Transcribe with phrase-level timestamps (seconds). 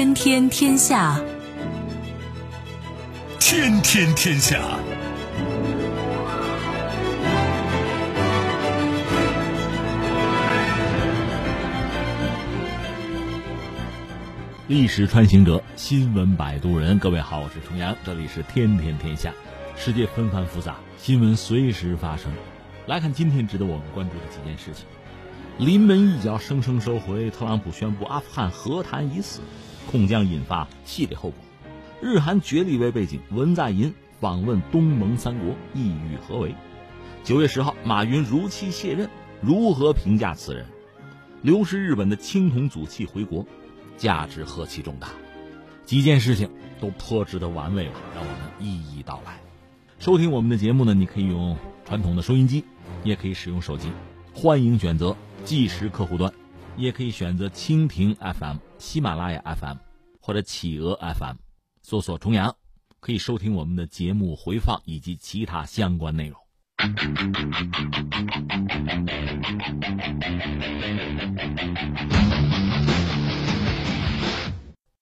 [0.00, 1.20] 天天天下，
[3.38, 4.58] 天天天下。
[14.68, 16.98] 历史穿行者，新闻摆渡人。
[16.98, 19.34] 各位好，我是重阳，这里是天天天下。
[19.76, 22.32] 世界纷繁复杂，新闻随时发生。
[22.86, 24.86] 来看今天值得我们关注的几件事情。
[25.58, 27.28] 临门一脚，生生收回。
[27.28, 29.40] 特朗普宣布阿富汗和谈已死，
[29.90, 31.38] 恐将引发系列后果。
[32.00, 36.54] 日韩决裂为背景，文在寅访问东盟三国，意欲何为？
[37.24, 40.64] 九月十号，马云如期卸任，如何评价此人？
[41.42, 43.44] 流失日本的青铜组器回国。
[43.96, 45.08] 价值何其重大，
[45.84, 46.48] 几件事情
[46.80, 47.94] 都颇值得玩味吧？
[48.14, 49.38] 让我们一一道来。
[49.98, 51.54] 收听我们的节目呢，你可以用
[51.84, 52.64] 传统的收音机，
[53.04, 53.90] 也可以使用手机，
[54.32, 56.32] 欢迎选择即时客户端，
[56.80, 59.76] 也可以选择蜻蜓 FM、喜马拉雅 FM
[60.18, 61.36] 或者企鹅 FM，
[61.82, 62.56] 搜索“重阳”，
[63.00, 66.40] 可以收听我们的节目回放以及其他相关内容。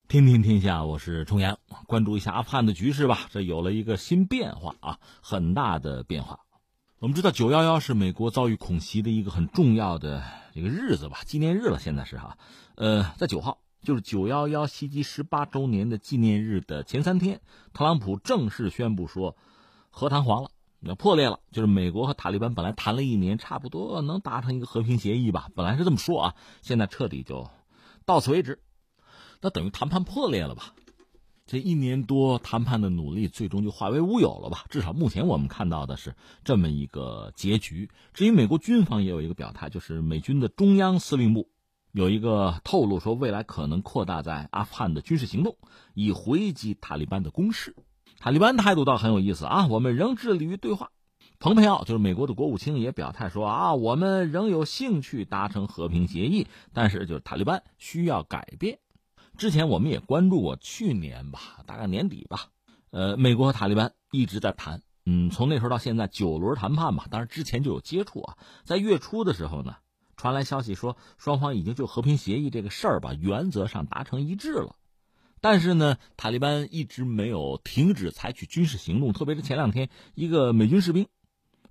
[0.09, 1.57] 听听天下，我是重阳，
[1.87, 3.29] 关注一下阿富汗的局势吧。
[3.29, 6.39] 这有了一个新变化啊，很大的变化。
[6.99, 10.21] 我们知道九幺幺是美国遭遇恐袭的一个很重要的
[10.53, 11.79] 一个日子吧，纪念日了。
[11.79, 12.37] 现在是哈，
[12.75, 17.39] 呃，在九号，就是九幺幺袭击十八周年的纪念日的前三天，
[17.71, 19.37] 特朗普正式宣布说，
[19.91, 21.39] 和谈黄了，要破裂了。
[21.53, 27.49] 就是美国和塔利班本来谈了一年，差不多能达成一个和平协议吧，本来是这么说啊，现在彻底就
[28.03, 28.59] 到此为止。
[29.39, 30.73] 那等于谈判破裂了吧？
[31.49, 34.65] 这一年多谈判的努力，最终就化为乌有了吧？
[34.69, 37.89] 至少目前我们看到的是这么一个结局。
[38.13, 41.49] 至于美国军方也有一个表态，就是美军的中央司令部
[41.91, 45.57] 有一个透露说，未来可能扩大在阿富汗的军事行动，
[45.95, 47.75] 以回击塔利班的攻势。
[48.19, 50.91] 塔利班态度倒很有意思啊，我们仍致力于对话。
[51.39, 58.77] 蓬佩奥就是美国的国务卿也表态说啊，我们仍有兴趣达成和平协议，但是就是塔利班需要改变。
[59.39, 62.49] 之前我们也关注过，去年吧，大概年底吧，
[62.91, 69.77] 呃，美国和塔利班一直在谈，嗯，从那时候到现在九轮谈判吧，当然之前就有接触啊，在月初的时候呢，
[70.17, 74.75] 传来消息说双方已经就和平协议这个事儿吧，原则上达成一致了，
[75.39, 81.07] 但是呢，塔利班一直没有停止采取军事行动，特别是前两天一个美军士兵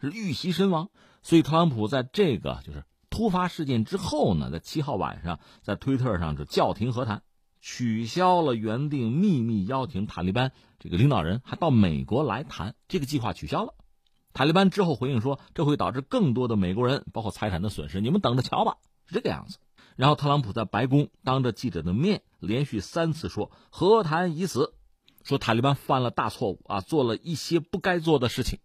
[0.01, 0.89] 是遇袭身亡，
[1.23, 7.23] 所以特朗普在这个就是突发事件之后呢，在七号晚上在推特上就叫停和谈。
[7.71, 13.75] 取消了原定秘密邀请塔利班这个领导人还到美国来谈这个计划取消了。
[14.33, 19.59] 塔利班之后回应说，这会导致更多的美国人包括财产的损失，你们等着瞧吧，是这个样子。
[19.97, 24.73] 然后特朗普在白宫当着记者的面连续三次说和谈已死，
[25.23, 28.61] 说塔利班犯了大错误啊，做了一些不该做的事情。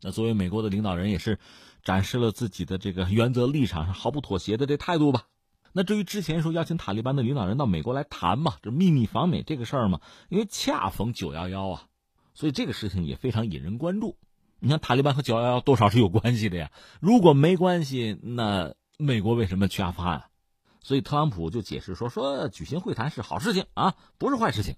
[0.00, 1.38] 那作为美国的领导人，也是
[1.84, 5.26] 展示了自己的这个原则立场上毫不妥协的这态度吧。
[5.72, 11.86] 那至于之前说邀请塔利班的领导人到美国来谈嘛，这秘密访美这个事儿嘛，因为恰逢九幺幺啊，
[12.34, 14.16] 所以这个事情也非常引人关注。
[14.60, 16.72] 你看塔利班和九幺幺多少是有关系的呀？
[17.00, 20.24] 如果没关系，那美国为什么去阿富汗？
[20.80, 24.74] 所以特朗普就解释说，说举行会谈是好事情啊，不是坏事情，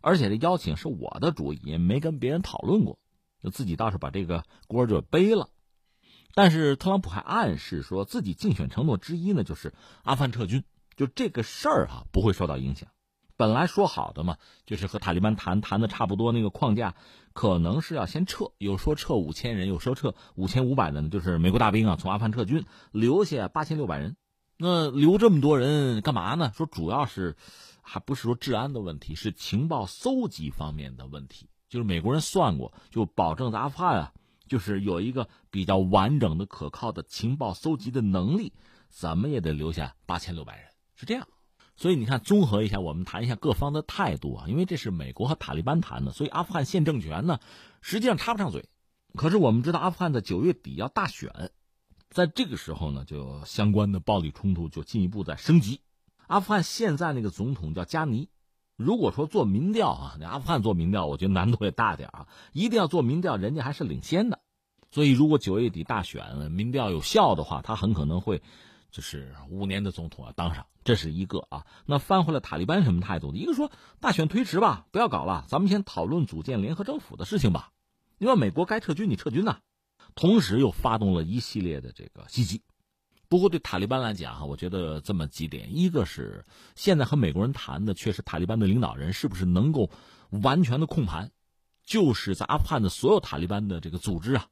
[0.00, 2.98] 而且这邀请是我的主意，也没跟别人讨论过，
[3.42, 5.50] 就自己倒是把这个锅就背了。
[6.38, 10.62] 但是特朗普还暗示说自己竞选承诺之一呢，就是阿富汗撤军，
[10.94, 12.88] 就这个事儿哈不会受到影响。
[13.36, 16.94] 本来说好的嘛，就是和塔利班谈谈的差不多那个框架，
[17.32, 24.14] 可能是要先撤，有说撤五千人，有说撤五千五百的呢，就是美国大兵啊从阿富汗撤军，留下八千六百人。
[24.58, 26.52] 那留这么多人干嘛呢？
[26.54, 27.36] 说主要是
[27.82, 31.48] 还不是说治安的问题，是情报搜集方面的问题。
[31.68, 34.12] 就是美国人算过，就保证在阿富汗啊。
[34.48, 38.52] 就是有一个比较完整的、可靠的情报搜集的能力，
[38.88, 40.66] 怎么也得留下八千六百人，
[40.96, 41.28] 是这样。
[41.76, 44.48] 所以你看，综合一下，我们谈一下各方的态度啊。
[44.48, 47.38] 因为这是美国和塔利班谈的，所以阿富汗现政权呢，
[47.82, 48.68] 实际上插不上嘴。
[49.14, 51.52] 可是我们知道，阿富汗在九月底要大选，
[52.10, 55.80] 在这个时候呢，就相关的暴力冲突就进一步在升级。
[56.26, 58.28] 阿富汗现在那个总统叫加尼。
[58.78, 62.28] 如果说做民调啊，那阿富汗做民调，我觉得难度也大点啊。
[62.54, 64.38] 一定要做民调，人家还是领先的。
[64.92, 68.40] 所以，如果九月底大选民调有效的话，他很可能会
[68.92, 71.66] 就是五年的总统啊当上，这是一个啊。
[71.86, 73.34] 那翻回来，塔利班什么态度？
[73.34, 77.72] 一个说大选推迟吧，不要搞了，咱们先讨论组建联合政府的事情吧。
[78.18, 79.58] 因为美国该撤军你撤军呐，
[80.14, 82.62] 同时又发动了一系列的这个袭击，
[83.28, 86.44] 不过对塔利班来讲哈，我觉得这么几点：一个是
[86.74, 89.90] 现在和美国人谈的，确实塔利班的领导人是不是能够
[90.30, 91.30] 完全的控盘，
[91.84, 94.46] 就是在阿富汗的所有塔利班的这个组织啊，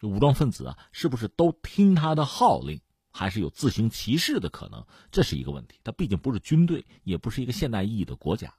[0.00, 2.80] 这武装分子啊，是不是都听他的号令，
[3.10, 4.86] 还是有自行其事的可能？
[5.10, 5.80] 这是一个问题。
[5.82, 8.54] 他毕竟不是军队，也不是一个现代意义的国家。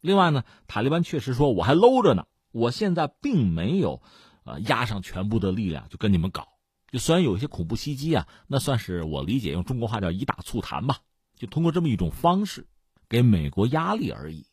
[0.00, 4.02] 另外呢，塔利班确实说我还搂着呢，我现在并没有，
[4.42, 6.48] 呃，压上全部的力量就跟你们搞。
[6.92, 10.98] 就虽然有一些恐怖袭击啊，那算是我理解用中国话叫以打促谈吧，
[11.34, 12.66] 就通过这么一种方式
[13.08, 14.46] 给美国压力而已。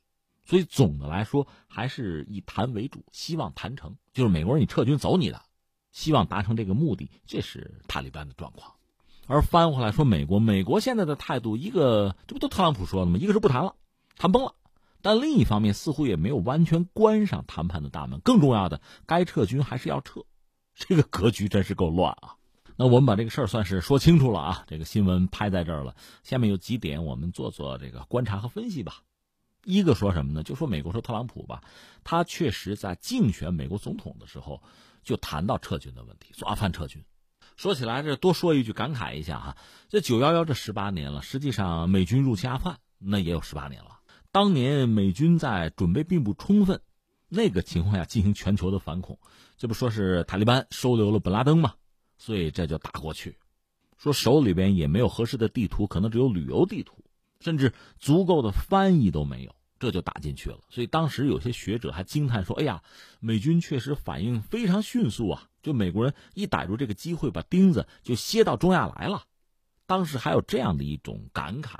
[0.46, 3.98] 所以总的来说还是以谈为主，希望谈成。
[4.14, 5.42] 就是美国人你撤军走你的，
[5.92, 8.74] 希望达成这个目的，这是塔利班的状况。
[9.28, 13.20] 而翻回来说，美国美国现在的态度，一个这不都特朗普说的吗？
[13.20, 13.76] 一个是不谈了，
[14.18, 14.56] 谈崩了，
[15.02, 18.22] 但另一方面似乎也没有完全关上谈判的大门。
[18.22, 20.22] 更重要的，该撤军还是要撤。
[20.80, 22.36] 这个格局真是够乱啊！
[22.78, 24.64] 那我们把这个事儿算是说清楚了啊。
[24.66, 25.94] 这个新闻拍在这儿了，
[26.24, 29.02] 下面有几点我们做做这个观察和分析吧。
[29.66, 30.42] 一个说什么呢？
[30.42, 31.62] 就说美国说特朗普吧，
[32.06, 34.64] 他确实在竞选美国总统的时候
[35.04, 37.04] 就谈到撤军的问题，说阿富汗撤军。
[37.58, 39.58] 说起来这多说一句，感慨一下哈，
[39.90, 44.00] 这九幺幺这十八年了，实际上美军入侵阿富汗那也有十八年了。
[44.32, 46.80] 当年美军在准备并不充分。
[47.32, 49.20] 那个情况下进行全球的反恐，
[49.60, 51.74] 这不说是塔利班收留了本拉登吗？
[52.18, 53.38] 所以这就打过去，
[53.98, 57.04] 说手里边也没有合适的地图，可能只有旅游地图，
[57.42, 60.58] 甚至足够的翻译都没有，这就打进去了。
[60.70, 62.82] 所以当时有些学者还惊叹说：“哎呀，
[63.20, 65.50] 美军确实反应非常迅速啊！
[65.62, 69.26] 就美国人一逮住这个机会，把钉子就楔到中亚来了。”
[69.86, 71.76] 当时还有这样的一种感慨。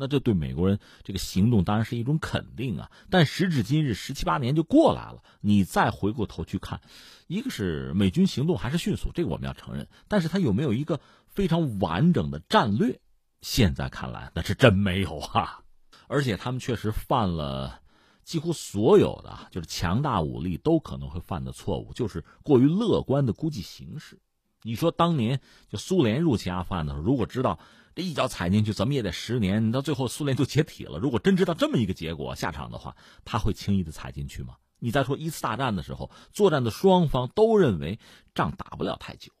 [0.00, 6.80] 那这对美国人这个行动当然是一种肯定啊，但时至今日十七八年就过来了，你再回过头去看，
[7.26, 12.98] 一个是美军行动还是迅速，这个我们要承认，但是他有没有一个非常完整的战略？
[13.42, 15.60] 现在看来那是真没有啊，
[16.08, 17.82] 而且他们确实犯了
[18.24, 24.18] 几乎所有的就是强大武力都可能会犯的错误，就是过于乐观的估计形势。
[24.62, 27.58] 你说当年就苏联入侵阿富汗的时候，如果知道。
[27.94, 30.98] 这一脚踩进去，怎么也得十年，你到最后苏联就解体了。
[30.98, 34.54] 如果真知道这么一个结果下场的话，他会轻易的踩进去吗？
[34.78, 37.98] 你再说一次大战的时候，作战的双方都认为
[38.34, 39.32] 仗打不了太久。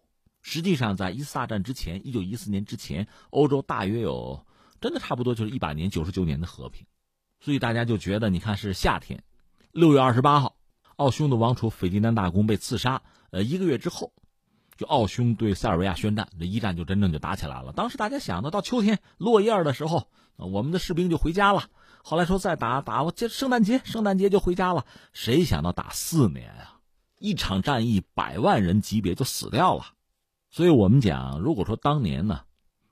[0.42, 4.44] 实际上，在一次大战之前，一九一四年之前，欧洲大约有
[4.80, 6.86] 真的差不多就是一百年、九十九年的和平。
[7.40, 9.22] 所以大家就觉得，你看是夏天，
[9.72, 10.56] 六月二十八号，
[10.96, 13.00] 奥匈的王储斐迪南大公被刺杀。
[13.30, 14.12] 呃，一个月之后。
[14.80, 17.70] 就奥匈对塞尔维亚宣战，这一战就真正就打起来了。
[17.74, 21.68] 当时大家想的，到秋天落叶的时候，我们的士兵就回家了。
[22.02, 24.86] 后来说再打打，我这圣诞节，圣诞节就回家了。
[25.12, 26.80] 谁想到打四年啊，
[27.18, 29.84] 一场战役百万人级别就死掉了。
[30.48, 32.40] 所以我们讲，如果说当年呢，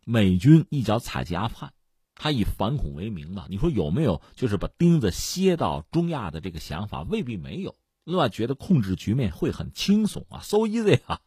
[0.04, 1.72] 美军一脚踩进阿富汗，
[2.14, 7.00] 他以反恐为名啊，你说有没有就是把钉子楔到中亚的这个想法？
[7.04, 7.74] 未必没有。
[8.04, 11.20] 另外，觉得控制局面会很轻松啊，so easy 啊。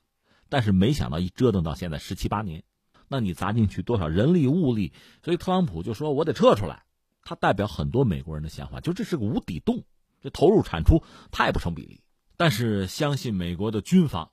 [0.51, 2.61] 但是没想到一折腾到现在十七八年，
[3.07, 4.91] 那你砸进去多少人力物力？
[5.23, 6.83] 所以特朗普就说：“我得撤出来。”
[7.23, 9.81] 他代表很多美国人的想法，就这是个无底洞，
[10.19, 11.01] 这投入产出
[11.31, 12.01] 太不成比例。
[12.35, 14.29] 但是相信美国的军方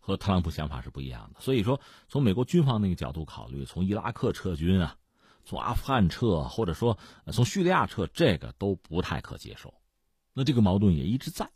[0.00, 1.40] 和特朗普想法是不一样的。
[1.40, 4.96] 所以说，从美国军方那个角度考虑，从伊拉克撤军啊，
[5.44, 6.98] 从阿富汗撤，或者说
[7.32, 9.72] 从叙利亚撤，这个都不太可接受。
[10.34, 11.48] 那这个矛盾也一直在。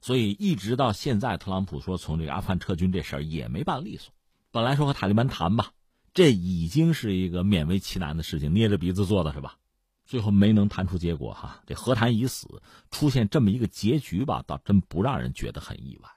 [0.00, 4.12] 所以一直到现在，特朗普说从这个阿富汗撤军这事儿也没办利索。
[4.50, 5.72] 本来说和塔利班谈吧，
[6.14, 9.56] 这已经是一个勉为其难的事情，捏着鼻子做的是吧？
[10.04, 12.62] 最后没能谈出结果哈，这和谈已死，
[12.92, 16.08] 出现这么一个结局吧，倒真不让人觉得很意外。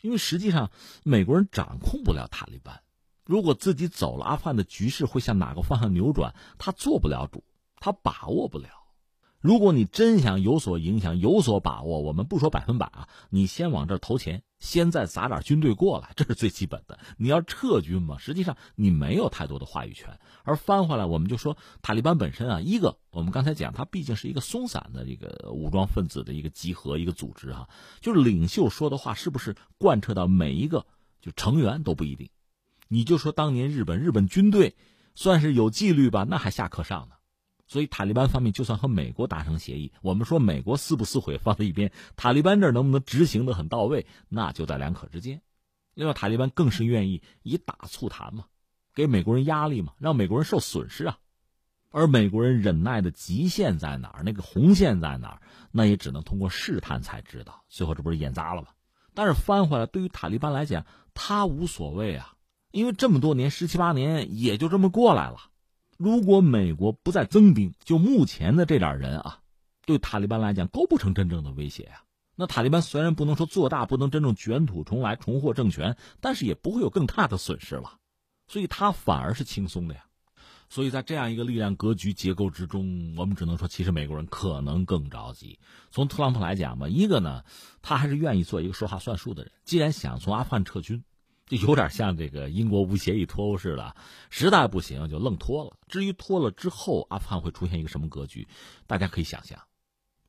[0.00, 0.70] 因为实际上
[1.02, 2.80] 美国人掌控不了塔利班，
[3.24, 7.42] 如果自己走了，阿富汗的局势会向哪个方向扭转，他做不了主，
[7.80, 8.68] 他把握不了。
[9.42, 16.98] 如果你真想有所影响、有所把握，我们不说百分百啊，你先往这投钱，先再砸点军队过来， 这是最基本的。
[17.18, 20.18] 你要撤军嘛，实际上你没有太多的话语权。
[20.44, 27.68] 而翻回来，我们就说塔利班本身啊，一个我们刚才讲，它毕竟是一个松散的这个武装分子的一个集合、一个组织哈，
[28.00, 30.86] 就是领袖说的话是不是贯彻到每一个
[31.20, 32.30] 就成员都不一定。
[32.86, 34.76] 你就说当年日本日本军队
[35.16, 37.16] 算是有纪律吧，那还下课上呢。
[37.72, 45.40] 所以塔利班方面就算和美国达成协议，我们说美国撕不撕毁放在一边，塔利班这儿能不能执行的很到位，那就在两可之间。
[45.94, 48.44] 另外，塔利班更是愿意以打促谈嘛，
[48.94, 51.16] 给美国人压力嘛，让美国人受损失啊。
[51.90, 57.64] 而美国人忍耐的极限在哪儿，那个红线在哪儿，那也只能通过试探才知道。
[57.70, 58.68] 最后这不是演砸了吗？
[59.14, 62.34] 但是翻回来，对于塔利班来讲，他无所谓啊。
[62.70, 65.51] 因为这么多年十七八年也就这么过来了。
[66.02, 69.38] 如果美国不再增兵，就目前的这点人啊，
[69.86, 72.02] 对塔利班来讲构不成真正的威胁啊。
[72.34, 77.98] 那塔利班虽然不能说做大，不能真正卷土重来重获政权，但是也不会有更大的损失了，
[78.48, 80.04] 所以他反而是轻松的呀。
[80.68, 85.56] 所以在这样一个力量格局结构之中，我们只能说，其实美国人可能更着急。
[85.92, 87.44] 从特朗普来讲吧，一个呢，
[87.80, 89.52] 他还是愿意做一个说话算数的人。
[89.64, 91.04] 既然想从阿富汗撤军，
[91.58, 93.96] 就有点像这个英国无协议脱欧似的，
[94.30, 95.76] 实在不行就愣脱了。
[95.88, 98.48] 至于脱了之后阿富汗会出现一个什么格局，
[98.86, 99.60] 大家可以想象。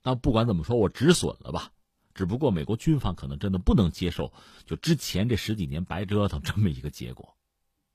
[0.03, 1.71] 那不管怎么说，我止损了吧。
[2.13, 4.33] 只不过美国军方可能真的不能接受，
[4.65, 7.35] 就之前这十几年白折腾这么一个结果。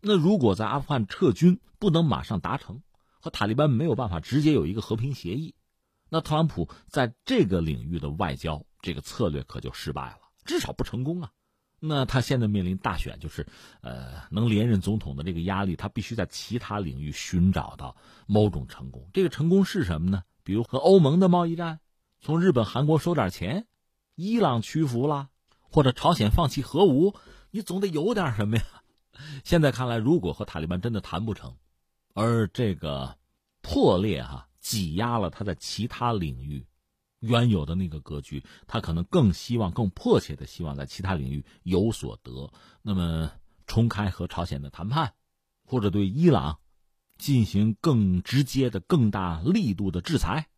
[0.00, 2.82] 那如果在阿富汗撤军不能马上达成，
[3.20, 5.54] 和塔利班没有办法直接有一个和平协议，
[6.08, 11.30] 那特朗普在这个领域的外交这个策略可就失败了，至少不成功啊。
[11.80, 13.46] 那他现在面临大选，就是
[13.80, 19.08] 呃能连任总统的这个压力，他必须在其他领域寻找到某种成功。
[19.12, 20.22] 这个成功是什么呢？
[20.42, 21.80] 比如和欧盟的贸易战，
[22.20, 23.66] 从日本、韩国收点钱。
[24.20, 25.28] 伊朗屈服了，
[25.60, 27.14] 或者朝鲜放弃核武，
[27.52, 28.64] 你总得有点什么呀？
[29.44, 31.54] 现在看来，如果和塔利班真的谈不成，
[32.14, 33.16] 而这个
[33.62, 36.66] 破裂哈挤压了他在其他领域
[37.20, 42.52] 原有的那个格局，他可能更希望、更迫切的希望在其他领域有所得。
[42.82, 43.32] 那么，
[43.66, 45.14] 重开和朝鲜的谈判，
[45.64, 46.58] 或者对伊朗
[47.16, 50.48] 进行更直接的、更大力度的制裁、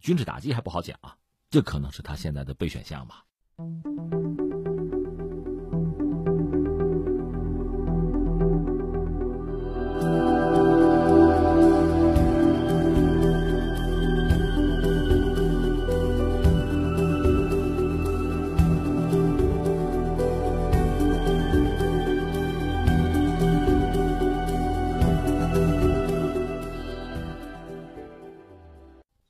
[0.00, 1.16] 军事打击，还不好讲啊。
[1.50, 3.24] 这可能是他现在的备选项吧。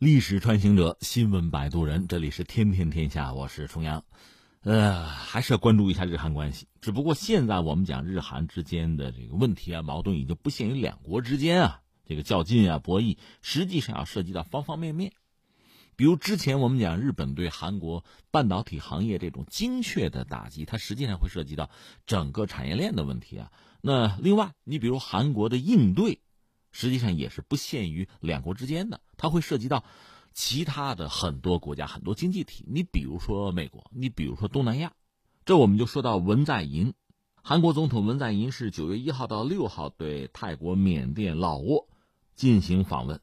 [0.03, 4.05] 历史穿行者，新闻摆渡人，这里是天天天下，我是重阳。
[4.63, 6.67] 呃，还是要关注一下日韩关系。
[6.81, 15.13] 只不过现在我们讲日韩之间的这个问题啊，矛盾已经不限于两国之间啊，这个较劲啊、博弈，实际上要涉及到方方面面。
[15.95, 21.71] 比如之前我们讲日本对韩国半导体行业这种精确的打击，它实际上会涉及到
[22.07, 23.53] 整个产业链的问题啊。
[23.81, 26.19] 那另外，你比如韩国的应对。
[26.75, 29.85] 实际上也是不限于两国之间的，它会涉及到
[30.35, 32.65] 其他的很多国家、很多经济体。
[32.67, 34.95] 你比如说美国，你比如说东南亚，
[35.45, 36.93] 这我们就说到文在寅，
[37.41, 41.87] 韩国总统文在寅是九月一号到六号对泰国、缅甸、老挝
[42.35, 43.21] 进行访问。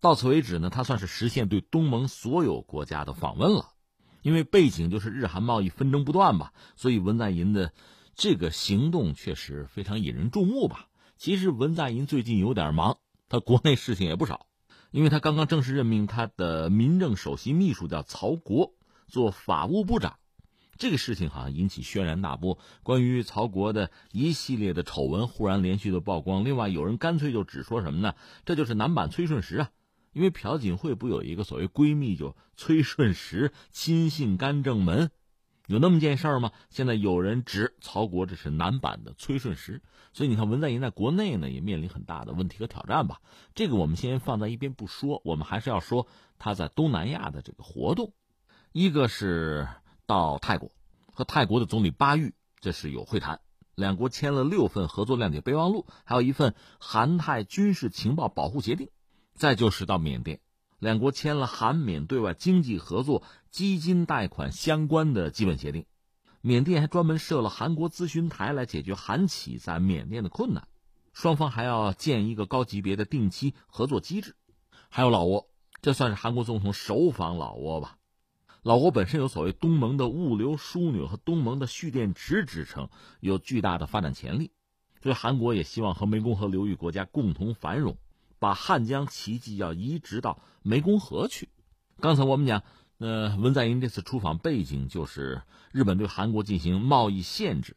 [0.00, 3.74] 到此为止呢，他算是实现对东盟所有国家的访问了。
[4.22, 7.74] 因为背景就是日韩贸易纷争不断吧，所以文在寅的
[8.14, 10.88] 这个行动确实非常引人注目吧。
[11.18, 12.96] 其实文在寅最近有点忙，
[13.28, 14.46] 他国内事情也不少，
[14.92, 18.74] 因为他刚刚正式任命他的民政首席秘书叫曹国
[19.08, 20.18] 做法务部长，
[20.76, 22.58] 这个事情好像引起轩然大波。
[22.82, 28.14] 关于曹国的一系列的丑闻忽然连续的曝光，另外有人干脆就只说什么呢？
[28.44, 29.70] 这就是男版崔顺实啊，
[30.12, 35.10] 因为朴槿惠不有一个所谓闺蜜就崔顺实亲信干政门。
[35.66, 36.52] 有那么件事儿吗？
[36.70, 39.80] 现在有人指曹国这是男版的崔顺实，
[40.12, 43.20] 所以你看文在寅在国内呢也面临很大的问题和挑战吧。
[43.54, 48.12] 这个我们先放在一边不说，我们还是要说他在东南亚的这个活动。
[48.72, 49.68] 一个是
[50.06, 50.72] 到泰国
[51.12, 53.40] 和泰国的总理巴育，这是有会谈，
[53.74, 58.88] 两国签了六份合作谅解备忘录，还有一份韩泰军事情报保护协定。
[59.34, 60.40] 再就是到缅甸。
[60.82, 63.22] 两国签了韩缅对外经济合作、
[63.52, 65.86] 基金贷款相关的基本协定，
[66.40, 70.66] 缅甸还专门设了韩国咨询台来解决韩企在缅甸的困难，
[71.12, 74.34] 双方还要建一个高级别的定期合作机制。
[74.88, 75.46] 还有老挝，
[75.82, 77.98] 这算是韩国总统首访老挝吧？
[78.64, 82.88] 老挝本身有所谓东盟的物流枢纽和东盟的蓄电池之称，
[83.20, 84.50] 有巨大的发展潜力，
[85.00, 87.96] 所以韩国也希望和湄公河流域国家共同繁荣。
[88.42, 91.48] 把汉江奇迹要移植到湄公河去。
[92.00, 92.64] 刚才我们讲，
[92.98, 97.76] 呃，文在寅这次出访背景就是日本对韩国进行贸易限制，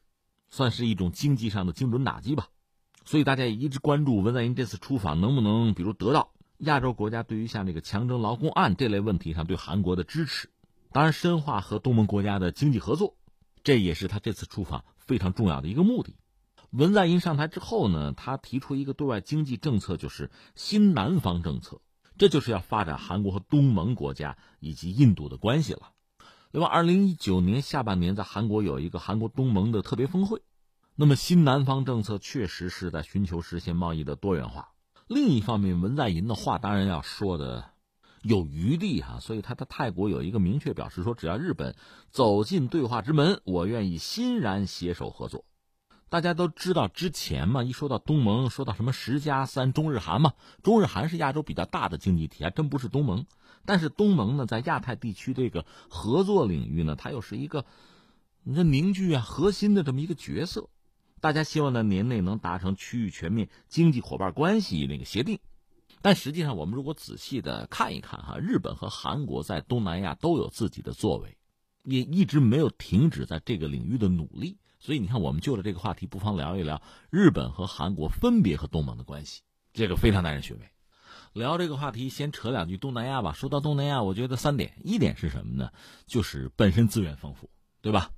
[0.49, 2.47] 算是一种经济上的精准打击吧。
[3.05, 10.49] 所以大家也一直关注文在寅这次出访能不能，比如得到亚洲国家对于像这个强征劳工案这类问题上对韩国的支持。
[10.91, 13.15] 当然，深化和东盟国家的经济合作，
[13.63, 16.15] 这也是他这次出访非常重要的一个目的。
[16.77, 21.79] 文在寅上台之后呢，他提出一个对外经济政策，就是新南方政策，
[22.17, 25.91] 这就是要发展韩国和东盟国家以及印度的关系了。
[26.51, 30.41] 另外，二零一九年下半年在韩国有一个韩国东盟的特别峰会，
[30.95, 34.73] 那么新南方政策确实是在寻求实现贸易的多元化。
[35.07, 37.71] 另一方面，文在寅的话当然要说的
[38.21, 41.75] 有余地哈，所以他在泰国有一个明确表示说，只要日本
[42.09, 45.45] 走进对话之门，我愿意欣然携手合作。
[46.07, 50.33] 大家都知道，之前嘛，一说到东盟，说到什么十加三中日韩嘛，
[50.63, 53.25] 中日韩是亚洲比较大的经济体，还真不是东盟。
[53.65, 57.65] 但是东盟呢，在亚太地区这个合作领域呢，它又是一个
[58.43, 60.69] 你这凝聚啊核心的这么一个角色。
[61.19, 65.39] 大家希望在年内能达成区域全面经济伙伴关系那个协定，
[66.03, 71.35] 但实际上我们如果仔细的看一看哈，日本和韩国在东南亚都有自己的作为，
[71.83, 74.59] 也一直没有停止在这个领域的努力。
[74.85, 79.41] 所以你看，我们就着这个话题，不妨聊一聊日本和韩国分别和东盟的关系，
[79.73, 80.69] 这个非常耐人寻味。
[81.33, 83.33] 聊这个话题，先扯两句东南亚吧。
[83.33, 85.71] 说到东南亚，我觉得三点：一点是什么呢？
[86.05, 87.49] 就是本身资源丰富，
[87.81, 88.11] 对吧？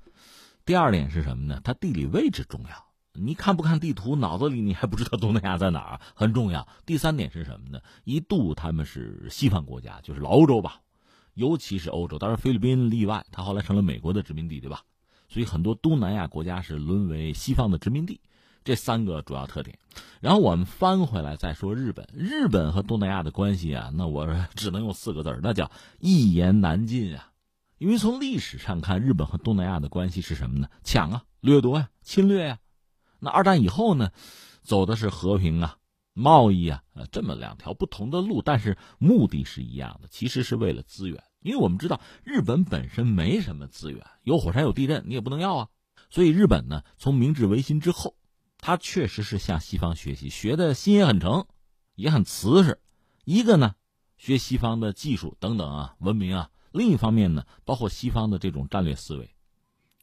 [0.65, 1.61] 第二点是什么呢？
[1.63, 2.85] 它地理位置重要。
[3.13, 6.67] 你看不看地图，脑子里你还不知道东南亚在哪儿，很重要。
[6.85, 7.79] 第三点是什么呢？
[8.03, 10.81] 一度他们是西方国家，就是老欧洲吧，
[11.33, 14.81] 尤其是欧洲，当然菲律宾例外，它后来成了美国的殖民地，对吧？
[15.27, 18.21] 所以很多东南亚国家是沦为西方的殖民地，
[18.63, 19.77] 这三个主要特点。
[20.21, 27.31] 然后我们翻回来再说日本，日本和东南亚的关系啊，那我只能用四个字儿那叫一言难尽啊。
[27.77, 30.67] 因为从历史上看，日本和东南亚的关系是什么呢？
[30.83, 32.57] 抢啊，掠夺呀，侵略呀。
[33.19, 34.11] 那二战以后呢，
[34.63, 35.77] 走的是和平啊、
[36.13, 41.21] 贸易啊，呃，这么两条不同的路，但是目的是一样的，其实是为了资源。
[41.47, 45.69] 因为我们知道日本本身没什么资源，有火山有地震，你也不能要啊。
[46.09, 48.15] 所以日本呢，从明治维新之后，
[48.57, 51.45] 他确实是向西方学习，学的心也很诚，
[51.95, 52.79] 也很瓷实。
[53.23, 53.75] 一个呢，
[54.17, 59.33] 学西方的技术等等啊，文明啊；另一方面呢，包括西方的这种战略思维，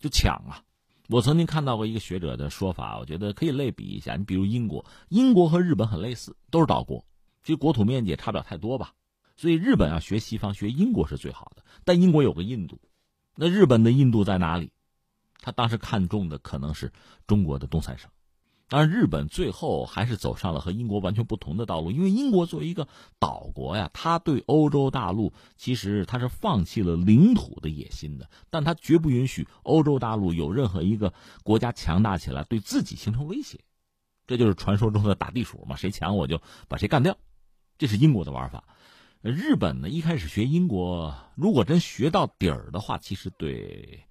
[0.00, 0.64] 就抢啊。
[1.10, 4.16] 我曾经看到过一个学者的说法，我觉得可以类比一下。
[4.16, 7.04] 你比如英国，英国和日本很类似，都是岛国，
[7.42, 8.94] 其实国土面积也差不了太多吧。
[9.36, 11.64] 所以日本要学西方，学英国是最好的。
[11.84, 12.80] 但英国有个印度，
[13.34, 14.70] 那日本的印度在哪里？
[15.40, 16.92] 他当时看中的可能是
[17.26, 18.08] 中国的东三省。
[18.66, 33.60] 当然，日本最后还是走上了和英国完全不同的道路，因为英国作为一个岛国呀，他对欧洲大陆其实他是放弃了领土的野心的，但他绝不允许欧洲大陆有任何一个国家强大起来对自己形成威胁。
[34.26, 37.14] 这就是传说中的打地鼠嘛，谁强我就把谁干掉，
[37.76, 38.64] 这是英国的玩法。
[39.30, 44.06] 日本呢，一开始学英国，如果真学到底儿的话，其实对，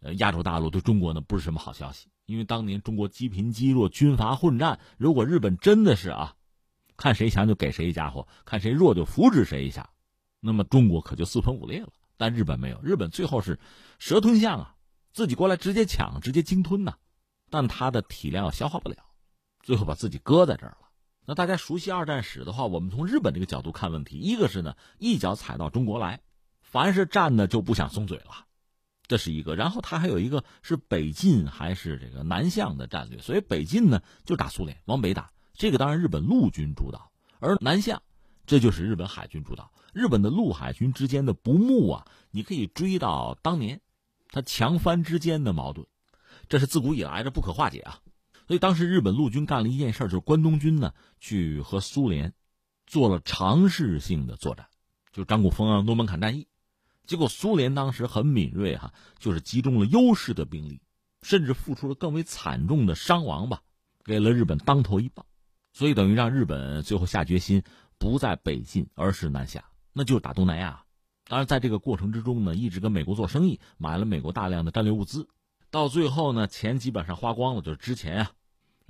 [0.00, 2.10] 呃，亚洲大陆对中国呢不是什么好消息。
[2.26, 6.34] 因为当年中国积贫积弱，军阀混战，如果日本真的是啊，
[6.98, 9.88] 看谁强就给谁一家伙，看谁弱就扶持谁一下，
[10.40, 11.88] 那么中国可就四分五裂了。
[12.18, 13.58] 但日本没有，日本最后是
[13.98, 14.76] 蛇吞象啊，
[15.10, 16.96] 自己过来直接抢，直接鲸吞呐，
[17.48, 18.96] 但他的体量消化不了，
[19.62, 20.89] 最后把自己搁在这儿了。
[21.30, 26.22] 那大家熟悉二战史的话，我们从日本这个角度看问题，一个是呢，一脚踩到中国来，
[26.60, 28.46] 凡是战的就不想松嘴了，
[29.06, 29.54] 这是一个。
[29.54, 38.02] 然后他还有一个是北进还是这个南向的战略，所以北进呢就打苏联，往北打，这个当然日本陆军主导；而南向，
[38.44, 39.70] 这就是日本海军主导。
[39.92, 43.80] 日本的陆海军之间的不睦啊，你可以追到当年，
[44.30, 45.86] 他强藩之间的矛盾，
[46.48, 48.00] 这是自古以来这不可化解啊。
[48.50, 52.32] 所以当时日本陆军干了一件事，就是关东军呢去和苏联
[52.84, 54.66] 做了尝试性的作战，
[55.12, 56.48] 就是张古峰啊、诺门坎战役。
[57.06, 60.82] 结果苏联当时很敏锐哈，就是集中了优势的兵力，
[61.22, 63.62] 甚至付出了更为惨重的伤亡吧，
[64.02, 65.24] 给了日本当头一棒。
[65.72, 67.62] 所以等于让日本最后下决心
[67.98, 70.82] 不在北进，而是南下，那就是打东南亚。
[71.28, 75.28] 当然在这个过程之中呢，一直跟美国做生意，买了美国大量的战略物资，
[75.70, 78.32] 到最后呢，钱基本上花光了，就是之前啊。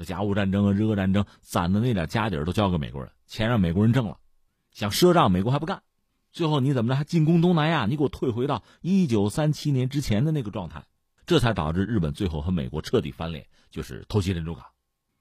[0.04, 4.18] 甲午战争啊，日俄战争攒的那点家底儿都交给美国人，钱让美国人挣了，
[4.72, 5.82] 想赊账美国还不干，
[6.32, 7.86] 最后你怎么着还进攻东南亚？
[7.86, 10.84] 你给我退回到一九三七年之前的那个状态，
[11.26, 14.64] 这才导致日本最后和美国彻底翻脸，就是偷袭珍珠港。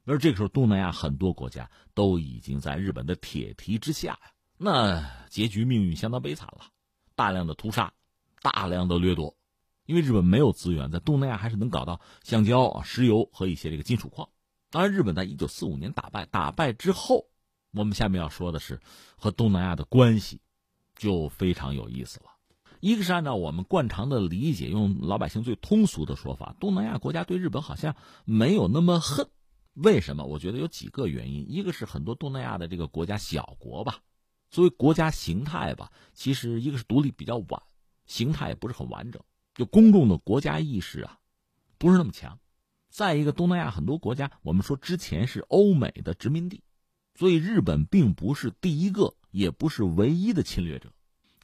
[0.05, 4.19] 而这个时候，东南亚很多国家都已经在日本的铁蹄之下呀，
[4.57, 6.65] 那结局命运相当悲惨了，
[7.15, 7.93] 大量的屠杀，
[8.41, 9.35] 大量的掠夺，
[9.85, 14.29] 因为日本没有资源，在东南亚还是能搞到橡胶、石油和一些这个金属矿。
[14.71, 17.25] 当然，日本在一九四五年打败，打败之后，
[17.71, 18.79] 我们下面要说的是
[19.17, 20.41] 和东南亚的关系
[20.95, 22.25] 就非常有意思了。
[22.79, 29.27] 一个是按照我们惯常的理解，用老百姓最通俗的说法，东南亚国家对日本好像没有那么恨。
[29.73, 30.23] 为什么？
[30.23, 31.45] 我觉得有几个原因。
[31.49, 33.99] 一个是很多东南亚的这个国家小国吧，
[34.49, 37.61] 作为国家形态吧，其实一个是独立比较晚，
[38.05, 39.21] 形态也不是很完整，
[39.55, 41.17] 就公众的国家意识啊，
[41.77, 42.39] 不是那么强。
[42.89, 46.63] 再一个，东南亚很多国家，我们说之前是欧美的殖民地，
[47.15, 50.91] 所以日本并不是第一个，也不是唯一的侵略者。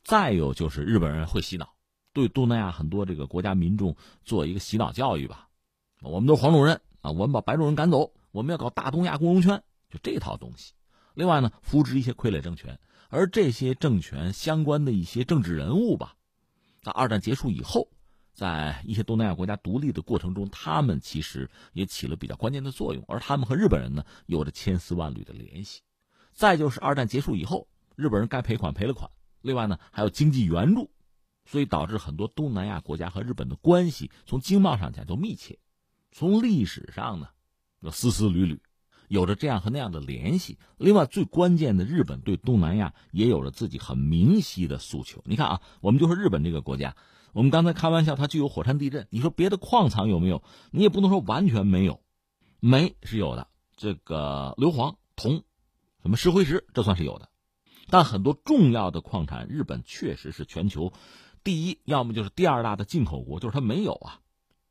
[0.04, 1.76] 再有就是日本人会洗脑，
[2.14, 5.48] 对东南亚很多这个国家民众做一个洗脑教育吧。
[6.02, 10.74] 我们都是黄种人啊，我们把白种人赶走，我们要搞大东亚共荣圈，就这套东西。
[11.14, 12.80] 另外呢，扶植一些傀儡政权，
[13.10, 16.16] 而这些政权相关的一些政治人物吧，
[16.82, 17.88] 在二战结束以后。
[18.36, 25.82] 在一些东南亚国家独立的过程中，他们其实也起了比较关键的作用，而他们和日本人呢有着千丝万缕的联系。
[26.34, 29.10] 再就是二战结束以后，日本人该赔款赔了款，
[29.42, 30.92] 另外呢还有经济援助，
[31.46, 35.58] 所以导致很多东南亚国家和日本的关系从经贸上讲就密切，
[36.12, 37.30] 从历史上呢
[37.80, 38.62] 有丝丝缕缕，
[39.08, 40.60] 有着这样和那样的联系。
[40.76, 45.24] 另外最关键的，日本对东南亚也有着自己很明晰的诉求。
[45.26, 46.94] 你看啊，我们就说日本这个国家。
[47.36, 49.10] 我们刚才开玩笑，它具有火山地震。
[49.10, 50.42] 你说别的矿藏有没有？
[50.72, 52.02] 你也不能说完全没有，
[52.62, 55.44] 煤是有的，这个硫磺、铜，
[56.02, 57.28] 什么石灰石，这算是有的。
[57.90, 60.94] 但很多重要的矿产，日本确实是全球
[61.44, 64.22] 第一，要么就是第二大的进口国，就是它没有啊。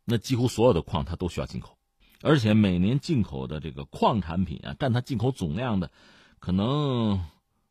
[0.06, 1.76] 那几乎所有的矿它都需要进口，
[2.22, 5.90] 而且每年进口的这个矿产品啊，占它进口总量的
[6.38, 7.22] 可能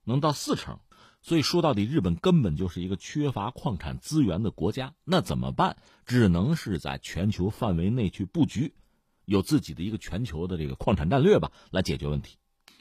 [0.04, 0.78] 能到四成。
[1.24, 4.94] 所以说到底，日本根本就是一个缺乏矿产资源的国家。
[5.06, 5.78] 那怎么办？
[6.06, 8.76] 只能是在全球范围内去布局，
[9.24, 12.36] 有自己的一个全球的这个矿产战略吧，来解决问题。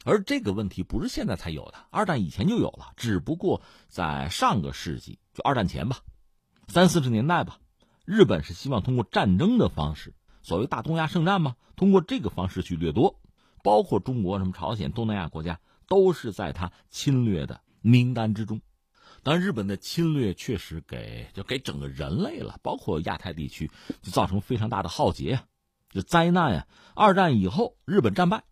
[0.04, 5.98] 而这个问题不是现在才有的，二战以前就有了，只不过在上个世纪，就二战前吧，
[6.66, 7.60] 三四十年代吧，
[8.04, 13.20] 日本是希望通过战争的方式，所谓大东亚圣战嘛，通过这个方式去掠夺，
[13.62, 17.60] 包括中国、什么朝鲜、东南亚国家，都是在他侵略的。
[17.82, 18.60] 名单之中，
[19.22, 25.44] 当然，日本的侵略确实给就给整个人类了，包括亚太地区，就造成非常大的浩劫啊，
[25.90, 26.66] 这灾难呀。
[26.94, 28.44] 二战以后，日本战败，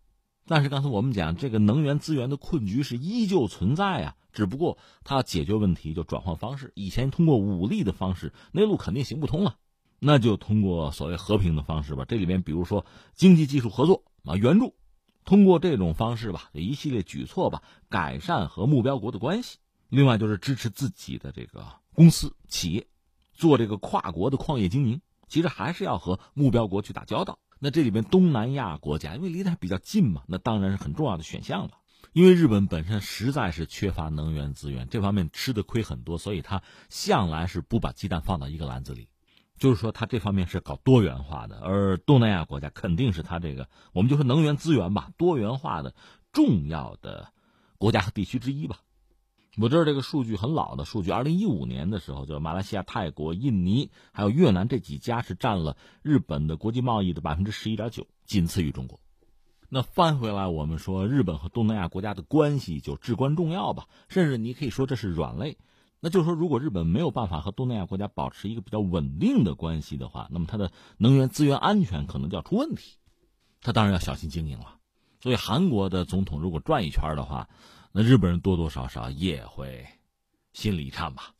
[0.45, 9.55] 但是刚才我们讲，这个能源资源的困局是依旧存在啊，只不过它解决问题就转换方式，以前通过武力的方式，那路肯定行不通了，
[9.99, 12.05] 那就通过所谓和平的方式吧。
[12.07, 14.75] 这里面比如说经济技术合作啊，援助。
[15.25, 19.59] 通过这种方式吧，一系列举措吧，改善和目标国的关系。
[19.89, 22.87] 另外就是支持自己的这个公司企业，
[23.33, 25.01] 做这个跨国的矿业经营。
[25.27, 27.39] 其实还是要和目标国去打交道。
[27.57, 31.77] 那这里边东南亚国家，因为离得比较近嘛，那当然是很重要的选项了。
[32.11, 39.07] 因为日本本身实在是缺乏能源资源，这方面吃的亏很多，所以他向来是不把鸡蛋放到一个篮子里。
[39.61, 45.93] 就是说，它这方面是搞多元化的，而东南亚国家肯定是它这个，我们就说能源资源吧，多元化的
[46.31, 47.31] 重要的
[47.77, 48.79] 国家和地区之一吧。
[49.57, 58.99] 我这儿这个数据很老的数据，二零一五年的时候，就马来西亚、泰国、印尼还有越南这几家是占了日本的国际贸易的百分之十一点九，仅次于中国。
[59.69, 65.59] 那翻回来，我们说日本和东南亚国家的关系就至关重要吧，甚至你可以说这是软肋。
[66.03, 72.97] 那就是说，如果日本没有办法和东南亚国家保持一个比较稳定的关系的话，那么它的能源资源安全可能就要出问题，
[73.61, 74.77] 他当然要小心经营了。
[75.21, 77.47] 所以，韩国的总统如果转一圈的话，
[77.91, 79.85] 那日本人多多少少也会
[80.53, 81.31] 心里一颤吧。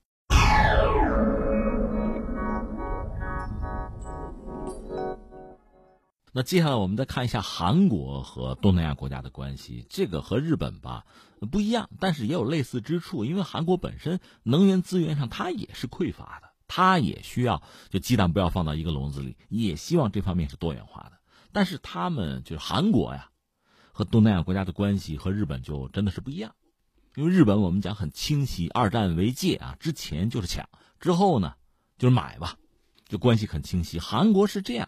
[6.33, 11.05] 那接下来我们再看一下韩国和东南亚国家的关系，这个和日本吧
[11.51, 13.25] 不一样，但是也有类似之处。
[13.25, 21.17] 因为韩国本身能源资源上它也是匮乏的，它也需要就鸡蛋不要放到一个笼子里，也希望这方面是多元化的。
[21.51, 23.29] 但是他们就是韩国呀，
[23.91, 26.55] 和东南亚国家的关系和日本就真的是不一样。
[27.15, 30.69] 因为日本我们讲很清晰，二战为界啊，之前就是抢，
[31.01, 31.55] 之后呢
[31.97, 32.55] 就是买吧，
[33.09, 33.99] 就关系很清晰。
[33.99, 34.87] 韩国是这样。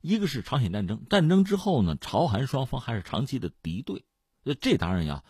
[0.00, 4.04] 一个是朝鲜战争，战争之后呢，朝韩双方还是长期的敌对，
[4.60, 5.24] 这当然要，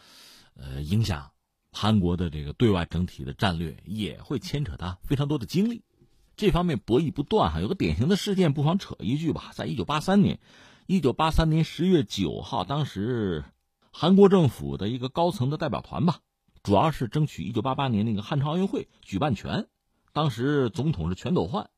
[0.54, 1.30] 呃，影响
[1.72, 5.82] 韩国的这个对外整体的战略，也会牵扯他非常多的精力。
[6.36, 9.50] 这方面博弈不断哈，有个典型的事件，不妨扯一句吧。
[9.54, 10.38] 在一九八三年，
[10.86, 13.44] 一九八三年十月九号，当时
[13.90, 16.20] 韩国政府的一个高层的代表团吧，
[16.62, 19.66] 主要是争取一九八八年那个汉城奥运会举办权，
[20.12, 21.70] 当时总统是全斗焕。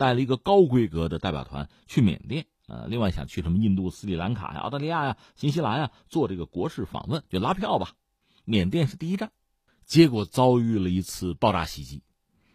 [0.00, 7.92] 带了一个高规格的代表团去缅甸，呃，另外想去什么印度、斯里兰卡呀、澳大利亚呀、新西兰呀做这个国事访问，就拉票吧。
[8.46, 9.30] 缅甸是第一站，
[9.84, 12.02] 结果遭遇了一次爆炸袭击。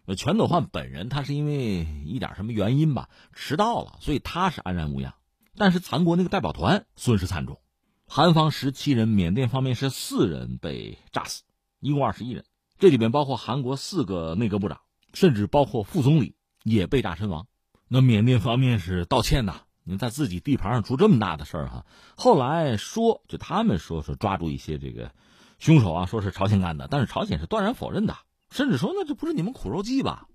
[0.06, 5.14] 那全斗焕本人他是因为一点什么原因吧迟到了，所以他是安然无恙。
[5.56, 7.60] 但是残国那个代表团损失惨重，
[8.08, 11.44] 韩方十七人，缅甸方面是四人被炸死，
[11.80, 12.44] 一共二十一人，
[12.80, 14.82] 这里边包括韩国四个内阁部长，
[15.14, 16.35] 甚至包括副总理。
[16.66, 17.46] 也被炸身亡，
[17.88, 21.86] 那缅甸方面是道歉呐，你在自己地盘上出这么大的事儿哈。
[22.18, 25.12] 后来说，就他们说说抓住一些这个
[25.60, 28.18] 凶手啊，说是朝鲜干的，但是朝鲜是断然否认的，
[28.50, 30.28] 甚至说那这不是你们苦肉计吧？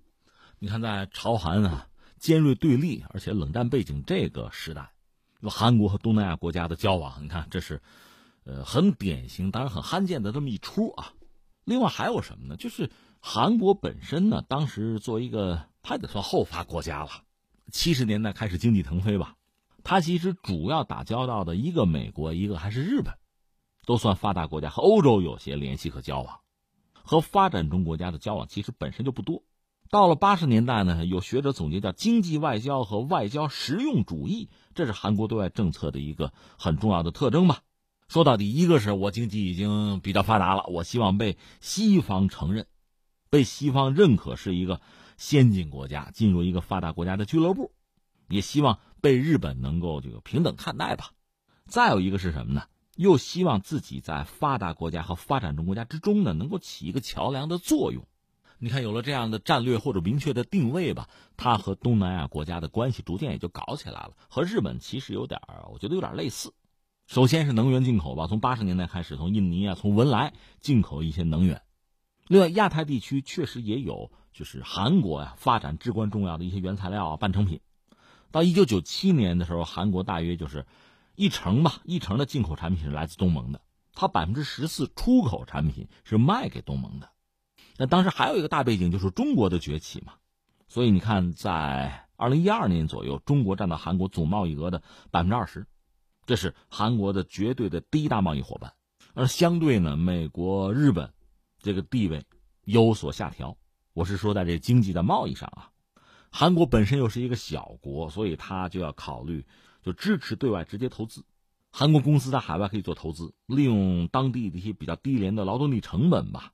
[0.57, 4.93] 你看在朝韩啊尖锐对立，而且冷战背景这个时代，
[5.41, 7.81] 韩国和东南亚国家的交往，你看这是
[8.45, 11.11] 呃很典型，当然很罕见的这么一出啊。
[11.65, 12.55] 另外还有什么呢？
[12.55, 12.89] 就是
[13.19, 17.09] 韩国本身呢，当时作为一个，它得算后发国家了。
[17.71, 19.35] 七十年代开始经济腾飞吧，
[19.83, 23.13] 它其实主要打交道的一个美国，一个还是日本，
[23.85, 26.39] 都算发达国家，和欧洲有些联系和交往，
[26.93, 29.43] 和发展中国家的交往其实本身就不多。
[29.89, 37.61] 到了八十年代呢，有学者总结叫经济外交和外交实用主义，这是韩国对外政策的一个很重要的特征吧。
[38.07, 42.67] 说到底，一个是我经济已经比较发达了，我希望被西方承认，
[43.29, 44.81] 被西方认可是一个
[45.21, 47.71] 先进国家，进入一个发达国家的俱乐部，
[48.27, 51.11] 也希望被日本能够这个平等看待吧。
[51.67, 52.63] 再有一个是什么呢？
[52.95, 58.03] 又希望自己在发达国家和发展中国家之中呢，能够起一个桥梁的作用。
[58.57, 61.07] 你看，有了这样的战略或者明确的定位吧，
[61.37, 64.13] 它和东南亚国家的关系逐渐也就搞起来了。
[64.27, 65.39] 和日本其实有点
[65.71, 66.51] 我觉得有点类似。
[67.05, 71.61] 首先是能源进口吧，从八十年代开始，从印尼啊，从文莱进口一些能源。
[72.31, 77.59] 另外，亚太地区确实也有，就是韩国呀发展至关重要的一些原材料啊、半成品。
[78.31, 80.65] 到一九九七年的时候，韩国大约就是
[81.17, 83.59] 一成吧，一成的进口产品是来自东盟的，
[83.93, 87.09] 它百分之十四出口产品是卖给东盟的。
[87.75, 90.13] 那当时还有一个大背景就是中国的崛起嘛，
[90.69, 95.67] 所以你看，在二零一二年左右，中国占到韩国总贸易额的百分之二十。
[96.25, 98.71] 这是韩国的绝对的第一大贸易伙伴，
[99.15, 101.11] 而相对呢，美国、日本
[101.61, 102.25] 这个地位
[102.63, 103.57] 有所下调。
[103.93, 105.71] 我是说，在这经济的贸易上啊，
[106.29, 109.45] 韩国本身又是一个小国，所以他就要考虑
[109.83, 111.25] 就支持对外直接投资。
[111.71, 116.53] 韩国公司在海外可以做投资，利用当地的一些比较低廉的劳动力成本吧，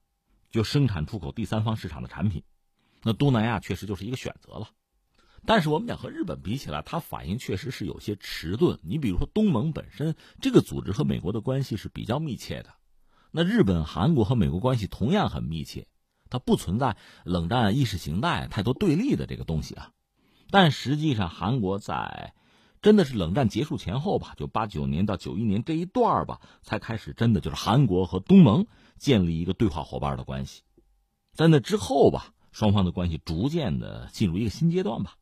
[0.49, 2.43] 就生产出口第三方市场的产品。
[3.03, 4.69] 那东南亚确实就是一个选择了。
[5.45, 8.79] 但是我们讲和日本比起来，它反应确实是有些迟钝。
[8.83, 12.73] 你比如说东盟本身这个组织和美国的关系是比较密切的，
[13.39, 15.85] 那日本、韩国和美国关系同样很密切，
[16.27, 19.91] 它不存在冷战意识形态太多对立的这个东西啊。
[20.49, 22.33] 但实际上，韩国在
[22.81, 28.65] 真的是冷战结束前后吧，就八九年到九一年这一段吧，才开始真的就是韩国和东盟
[28.97, 30.63] 建立一个对话伙伴的关系。
[31.35, 35.13] 在那之后吧，双方的关系逐渐的进入一个新阶段吧。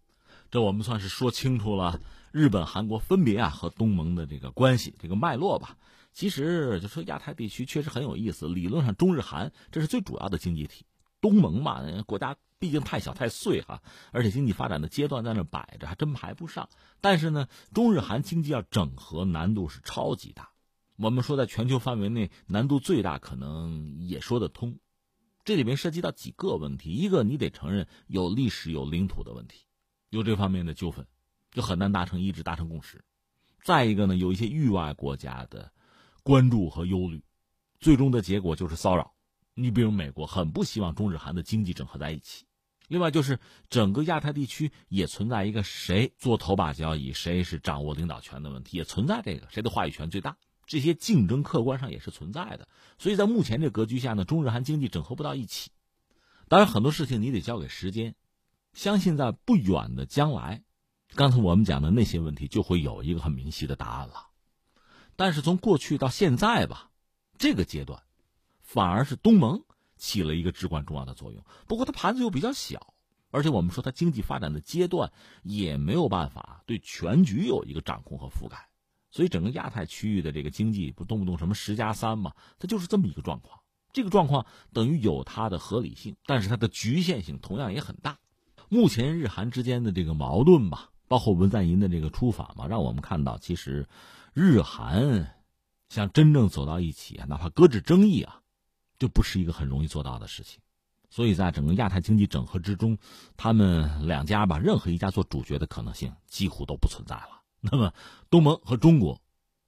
[0.50, 2.00] 这我们算是说清楚了
[2.32, 5.76] 日本、韩国分别啊和东盟的这个关系这个脉络吧。
[6.16, 10.86] 其实就说亚太地区确实很有意思，理论上中日韩这是最主要的经济体，
[11.20, 16.70] 东盟嘛国家毕竟太小太碎哈，而且经济发展的阶段在那摆着，还真排不上。
[17.02, 20.52] 但是呢，中日韩经济要整合难度是超级大。
[20.96, 24.80] 我们说在全球范围内难度最大，可能也说得通。
[25.44, 29.66] 这里面涉及到几个问题，一个你得承认有历史有领土的问题。
[30.10, 31.06] 有这方面的纠纷，
[31.52, 33.04] 就很难达成一致、达成共识。
[33.62, 35.74] 再一个呢，有一些域外国家的
[36.26, 37.24] 关注和忧虑，
[37.80, 39.14] 最终的结果就是骚扰。
[39.54, 42.46] 你比如美国很不希望中日韩的经济整合在一起。
[42.88, 50.36] 另外就是整个亚太地区也存在一个谁做头把交椅，谁是掌握领导权的问题，也存在这个谁的话语权最大。
[50.66, 52.68] 这些竞争客观上也是存在的。
[52.98, 55.70] 所以在目前这格局下呢，中日韩经济整合不到一起。
[56.48, 58.16] 当然很多事情你得交给时间。
[58.74, 60.64] 相信在不远的将来，
[61.14, 64.30] 刚才我们讲的那些问题就会有一个很明晰的答案了。
[65.16, 66.90] 但是从过去到现在吧，
[67.38, 68.04] 这个阶段
[68.62, 69.64] 反而是东盟
[69.98, 71.44] 起了一个至关重要的作用。
[71.68, 72.94] 不过它盘子又比较小，
[73.32, 75.12] 而且我们说它经济发展的阶段
[75.44, 78.70] 也没有办法对全局有一个掌控和覆盖。
[79.12, 83.62] 所以整个亚太区域的这个经济不动不动什么十加三嘛，它就是这么一个状况。
[83.94, 88.18] 这个状况等于有它的合理性，但是它的局限性同样也很大。
[88.68, 93.88] 目前日韩之间的这个矛盾吧，包括文在寅的这个出访嘛，让我们看到，其实
[94.36, 95.34] 日韩
[95.88, 98.42] 想真正走到一起啊，哪怕搁置争议啊，
[99.00, 100.60] 就不是一个很容易做到的事情。
[101.10, 102.98] 所以在整个亚太经济整合之中，
[103.38, 107.44] 他们两家吧，任何一家做主角的可能性几乎都不存在了。
[107.62, 107.94] 那么
[108.30, 109.22] 东盟和中国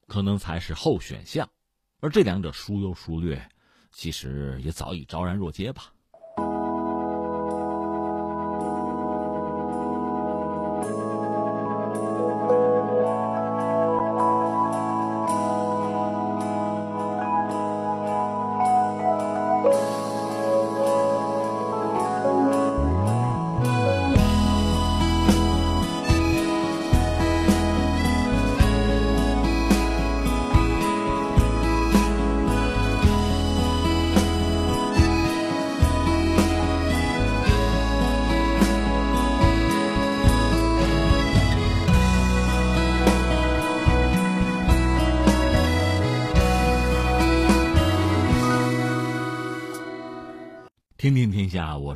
[0.06, 1.50] 可能才是后选项，
[2.02, 3.50] 而这两者孰优孰劣，
[3.94, 5.94] 其实也早已昭然若揭吧。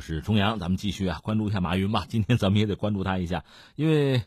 [0.02, 2.04] 是重阳，咱们继续啊，关注一下马云吧。
[2.08, 3.44] 今天咱们也得关注他一下，
[3.76, 4.22] 因为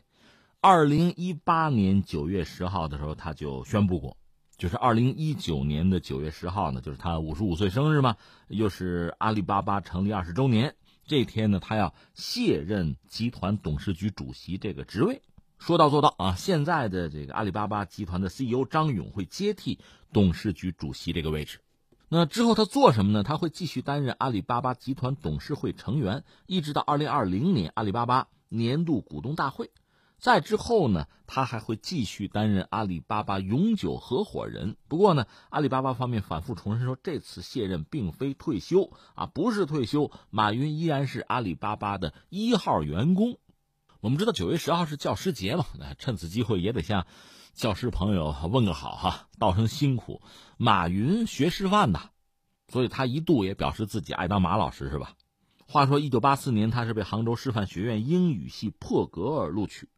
[0.60, 4.16] 二零一八年九月十号的时候，他就宣布过，
[4.56, 8.16] 就是二零一九年的九月十号呢，就是他五十五岁生日嘛，
[8.48, 10.74] 又是阿里巴巴成立二十周年。
[11.06, 15.22] 这天呢，他要卸任集团董事局主席这个职位，
[15.58, 16.34] 说到做到啊！
[16.34, 19.78] 现在的这个阿里巴巴集团的 CEO 张勇会接替
[20.12, 21.60] 董事局主席这个位置。
[22.08, 23.22] 那之后他做什么呢？
[23.24, 29.70] 他会继续担任阿里巴巴集团董事会成员，一直到二零二零年阿里巴巴年度股东大会。
[30.18, 34.76] 再之后呢，他还会继续担任阿里巴巴永久合伙人。
[34.88, 43.36] 不过呢，阿里巴巴方面反复重申说，这次卸任并非退休啊，不是退休，马云依然是阿里巴巴的一号员工。
[44.00, 47.06] 我们知道九月十号是教师节嘛，那趁此机会也得向
[47.52, 50.22] 教师朋友问个好哈，道声辛苦。
[50.56, 52.00] 马云学师范的，
[52.68, 55.12] 所以他一度也表示自己爱当马老师是吧？
[55.68, 59.88] 话说，一九八四年他是被杭州师范学院英语系破格而录取。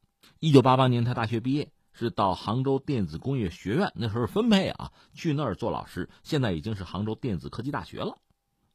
[0.40, 6.08] 一九八八年，他大学毕业是到杭州电子工业学院，那时候分配啊，去那儿做老师。
[6.22, 8.18] 现在已经是杭州电子科技大学了。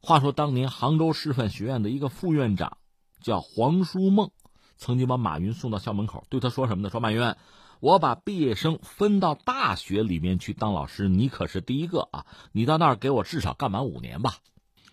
[0.00, 2.78] 话说当年杭州师范学院的一个副院长
[3.20, 4.30] 叫黄书梦，
[4.76, 6.90] 曾经把马云送到校门口，对他说什么呢？
[6.90, 7.34] 说马云，
[7.84, 12.24] 我把毕业生分到大学里面去当老师，你可是第一个啊！
[12.50, 14.38] 你到那儿给我至少干满五年吧。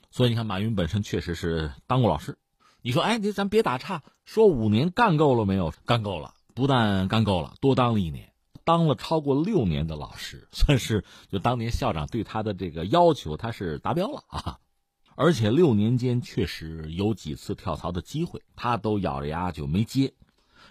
[0.10, 2.38] 所以你看，马云本身确实是当过老师。
[2.82, 5.74] 你说，哎，你咱别打岔，说五年干够了没有？
[5.86, 6.34] 干够了。
[6.54, 8.34] 不但干够了，多当了一年，
[8.66, 14.60] 当了超过六年的老师，算是就当年校长对他的这个要求，他是达标了啊。
[15.16, 20.14] 而且六年间确实有几次跳槽的机会，他都咬着牙就没接，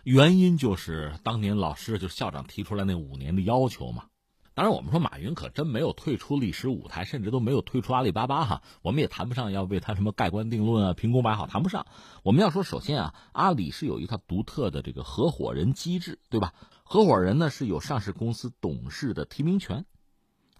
[0.04, 4.04] 原因就是当年老师就校长提出来那五年的要求嘛。
[4.52, 8.62] 当然，我们说马云可真没有退出历史舞台，甚至都没有退出阿里巴巴哈。
[8.82, 11.86] 我们也谈不上要为他什么盖棺定论啊、凭功摆好，谈不上。
[12.22, 16.52] 我们要说，首先啊，阿里是有一套独特的这个合伙人机制，对吧？
[16.82, 19.86] 合伙人呢是有上市公司董事的提名权，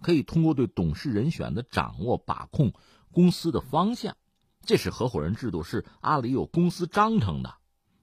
[0.01, 2.73] 可以通过对董事人选的掌握把控
[3.11, 4.17] 公司的方向。
[4.65, 7.55] 这是合伙人制度，是阿里有公司章程的，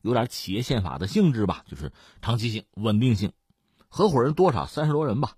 [0.07, 1.91] 有点企业宪法的性质吧，就是
[2.21, 3.33] 长期性、稳定性。
[3.89, 4.65] 合伙人多少？
[4.65, 5.35] 三十多人吧。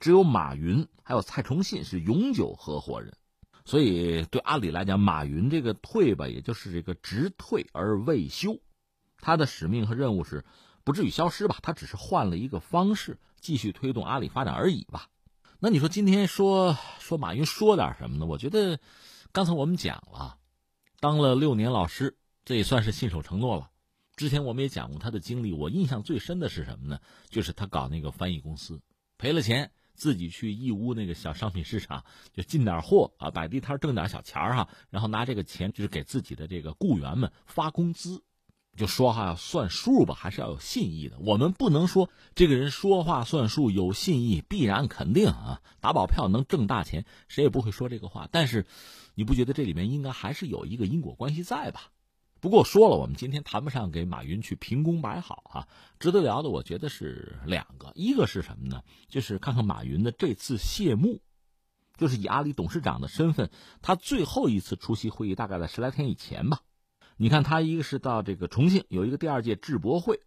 [0.00, 3.14] 只有马云还有蔡崇信是永久合伙人，
[3.64, 8.58] 所以对阿里来讲，马云这个退吧，也就是这个直退而未休。
[9.20, 10.44] 他的使命和任务是
[10.84, 11.58] 不至于消失吧？
[11.62, 15.08] 他只是换了一个方式继续推动阿里发展而已吧？
[15.58, 18.26] 那你说今天说说马云说点什么呢？
[18.26, 18.78] 我觉得
[19.32, 20.36] 刚才我们讲了，
[21.00, 23.70] 当了六年老师，这也算是信守承诺了。
[24.16, 26.98] 之前我们也讲过他的经历，我印象最深的是什么呢？
[27.28, 28.80] 就是他搞那个翻译公司，
[29.18, 29.70] 赔了钱。
[29.98, 38.22] 自己去义乌那个小商品市场，就进点货啊，摆地摊挣点小钱哈，然后拿这个钱就是给自己的这个雇员们发工资，
[38.76, 41.18] 就说哈要算数吧，还是要有信义的。
[41.20, 48.28] 我们不能说这个人说话算数有信义，必然肯定啊，打保票能挣大钱，谁也不会说这个话。
[48.30, 48.66] 但是，
[49.14, 51.90] 你不觉得这里面应该还是有一个因果关系在吧？
[52.46, 55.66] 不过说了，我们今天谈不上给马云去凭功摆好啊，
[55.98, 58.84] 值得聊的我觉得是两个，一个是什么呢？
[59.08, 61.20] 就是看看马云的这次谢幕，
[61.96, 63.50] 就是以阿里董事长的身份，
[63.82, 66.60] 他最后一次出席会议大概在十来天以前吧。
[67.16, 70.20] 你看他一个是到这个重庆有一个第二届智博会，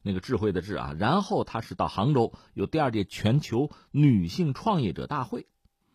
[0.00, 5.46] 那个智慧的智啊，然后他是到杭州有第二届全球女性创业者大会，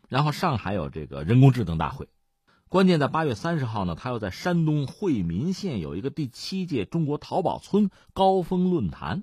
[0.07, 2.09] 然后上海有这个人工智能大会。
[2.73, 9.21] 关键在八月三十号呢，他要在山东惠民县有一个第七届中国淘宝村高峰论坛。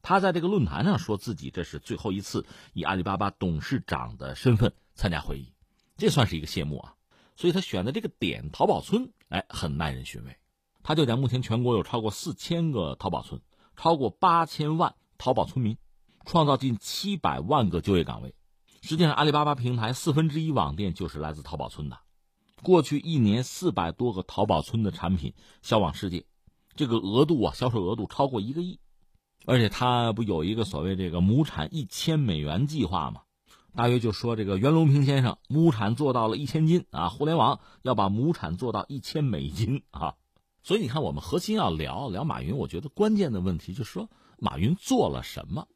[0.00, 5.52] 他在这个论坛上说自己这是最后一次以阿里巴巴董事长的身份参加会议，
[5.96, 6.94] 这算是一个谢幕啊。
[7.34, 10.36] 所以他选的这个点淘宝村，哎，很耐人寻味。
[10.84, 13.40] 他就讲，目前全国有超过四千个淘宝村，
[13.74, 15.76] 超过八千万淘宝村民，
[16.24, 18.36] 创造近七百万个就业岗位。
[18.82, 21.98] 实际上，阿里巴巴平台四分之一网店就是来自淘宝村的。
[22.62, 26.24] 过去一年，四百多个淘宝村的产品销往世界，
[26.76, 28.78] 这个额度啊，销售额度超过一个亿，
[29.44, 33.22] 而且他不有一个所谓这个亩产一千美元计划吗？
[33.74, 40.14] 大约就说这个袁隆平先生亩产做到了一千斤啊，互联网要把亩产做到一千美金啊，
[40.62, 45.66] 所以你看，我们核心要聊聊马云，我觉得关键的问题就是说马云做了什么？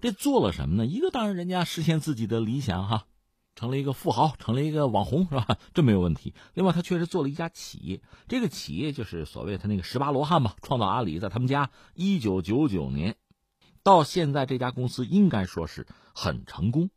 [0.00, 0.84] 这做了什么呢？
[0.84, 3.06] 一个当然人家实现自己的理想哈。
[3.54, 5.58] 成了一个富豪，成了一个网红，是吧？
[5.74, 6.34] 这没有问题。
[6.54, 13.16] 另外，他确实做了一家企业，这个企业就是所谓他那个十八罗汉嘛，创造阿里，在他们家一九九九年
[13.82, 16.90] 到现在，这家公司应该说是很成功。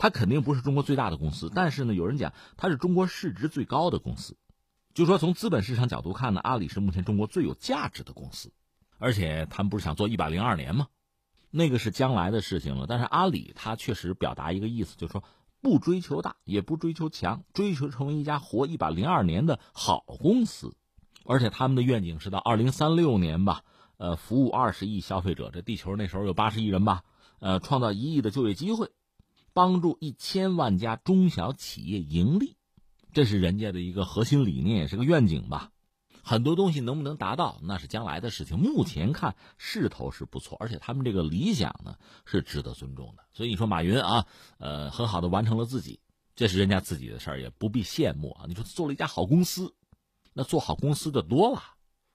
[0.00, 4.36] 它肯定不是中国最大的公司，但是呢，有人讲它是中国市值最高的公司。
[4.94, 8.52] 就说从资本市场角度看呢，阿里是目前中国最有价值的公司，
[8.98, 10.86] 而且他们不是想做一百零二年吗？
[11.50, 12.86] 那个是将来的事情了。
[12.86, 15.24] 但是阿里他确实表达一个意思，就是说
[15.60, 20.74] 不追求大，也不追求强，追求成为一家活一百零二年的好公司。
[21.24, 23.62] 而且他们的愿景是到二零三六年吧，
[23.98, 25.50] 呃，服务二十亿消费者。
[25.52, 27.02] 这地球那时候有八十亿人吧，
[27.38, 28.90] 呃，创造一亿的就业机会，
[29.52, 32.56] 帮助一千万家中小企业盈利。
[33.12, 35.70] 这是人家的一个核心理念，也是个愿景吧。
[36.22, 38.58] 很多东西能不能达到，那是将来的事情。
[38.58, 43.24] 目前看势头是不错，而且他们这个理想呢是值得尊重的。
[43.32, 44.26] 所以你说马云啊，
[44.58, 46.00] 呃，很好的完成了自己，
[46.34, 48.44] 这是人家自己的事儿，也不必羡慕啊。
[48.46, 49.74] 你说做了一家好公司，
[50.32, 51.62] 那做好公司的多了，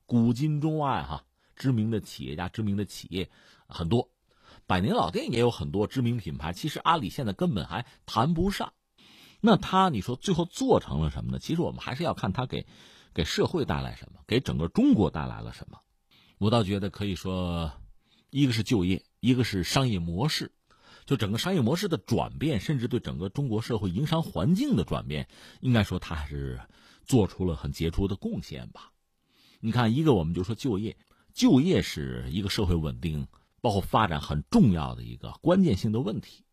[0.06, 1.26] 古今中外哈，
[1.56, 3.30] 知名的企业家、知名的企业
[3.68, 4.10] 很多，
[4.68, 6.54] 百年老店也有很多知名品牌。
[6.54, 8.74] 其实阿里现在根本还谈不上。
[9.46, 11.40] 那他，你说最后做成了什么呢？
[11.40, 12.66] 其实我们还是要看他给，
[13.14, 15.80] 给社会带来什么，给整个中国带来了什么。
[16.38, 17.72] 我倒觉得可以说，
[18.30, 20.52] 一个是就业，一个是商业模式，
[21.06, 25.28] 就整个商业模式的转变，甚至对整个中国社会营商环境的转变，
[25.62, 26.60] 应该说他还是
[27.06, 28.92] 做出了很杰出的贡献吧。
[29.60, 30.98] 你看，一个我们就说就业，
[31.34, 33.28] 就业是一个社会稳定
[33.62, 36.44] 包括发展很重要的一个关键性的问题。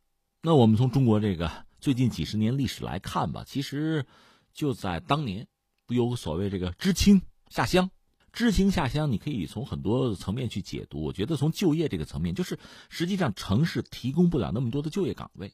[0.43, 1.51] 那我们从中国这个。
[1.81, 4.05] 最近几十年历史来看吧，其实
[4.53, 5.49] 就在当年，
[5.91, 7.91] 有所谓这个知青下乡，
[8.33, 11.03] 知青下乡，你可以从很多层面去解读。
[11.03, 15.53] 我觉得从就业这个层面，就是实际上城市提供不了那么多的就业岗位，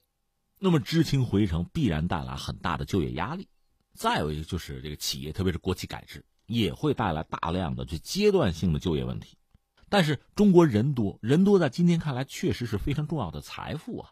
[0.58, 3.48] 那么知青回城必然带来很大的就业压力。
[3.94, 9.38] 再有一个就是这个企业，特别是国企改制，也会带来大量的这阶段性的就业问题。
[9.88, 14.10] 但是中国人多人多，在今天看来确实是非常重要的财富啊。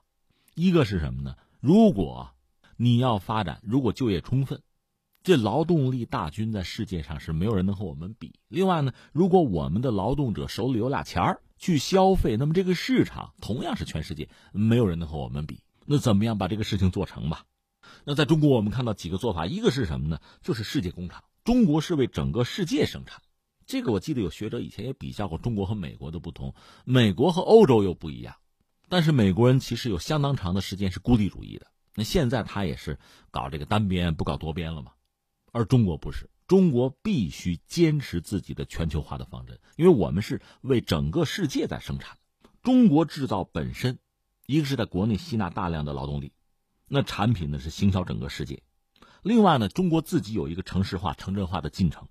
[0.54, 1.36] 一个是什么呢？
[1.60, 2.30] 如果
[2.76, 4.62] 你要发展，如果就业充分，
[5.24, 8.38] 这劳动力大军在世界上是没有人能和我们比。
[8.48, 15.62] 另外呢，如果我们的劳动者手里有俩钱儿去消费，那么这个市场同样是全世界没有人能和我们比。
[15.86, 17.46] 那怎么样把这个事情做成吧？
[18.04, 20.20] 那在中国，我们看到几个做法，一个是什么呢？
[20.42, 21.24] 就是世界工厂。
[21.42, 23.22] 中国是为整个世界生产。
[23.64, 26.54] 这个我记得有学者以前也比较过中国和美国的不同，
[26.84, 28.36] 美国和欧洲又不一样。
[28.90, 32.98] 但是美国人其实有相当长的时间是孤立主义的，那现在他也是
[33.30, 34.92] 搞这个单边不搞多边了嘛，
[35.54, 42.18] 而中国不是，中国必须坚持自己的全球化的方针，因为我们是为整个世界在生产，
[42.60, 44.00] 中国制造本身，
[44.46, 46.32] 一个是在国内吸纳大量的劳动力，
[46.88, 48.64] 那产品呢是行销整个世界，
[49.22, 52.08] 另外呢，中国自己有一个城市化、城镇化的进程，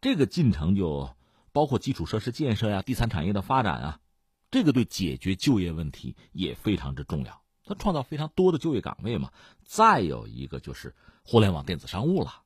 [0.00, 1.10] 这个进程就
[1.50, 4.00] 包括基础设施建设呀、第三产业的发展啊。
[4.48, 9.32] 这个对解决就业问题也非常之重要，它创造非常多的就业岗位嘛。
[9.64, 12.42] 再有一个就是互联网电子商务了，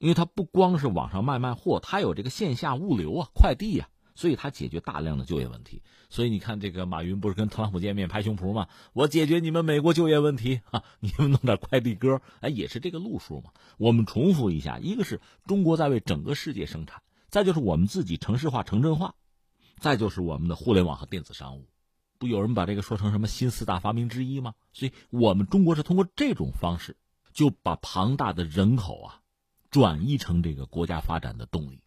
[0.00, 5.82] 因为它不光是网上卖卖货，它有这个线下物流啊、快递呀，所以它解决大量的就业问题。
[6.08, 8.66] 所以你看，这个马云不是跟特朗普见面拍胸脯吗？
[8.94, 13.50] 我解决你们美国就业问题啊，你们弄点快递哥，哎，也是这个路数嘛。
[13.76, 19.14] 我们重复一下：一个是中国在为整个世界生产，再就是我们自己城市化、城镇化。
[19.78, 21.66] 再就是我们的互联网和电子商务，
[22.18, 24.52] 不有人把这个说成什么新四大发明之一吗？
[24.74, 26.96] 所以，我们中国是通过这种方式，
[27.32, 29.19] 就把庞大的人口啊，
[29.70, 31.80] 转移成这个国家发展的动力。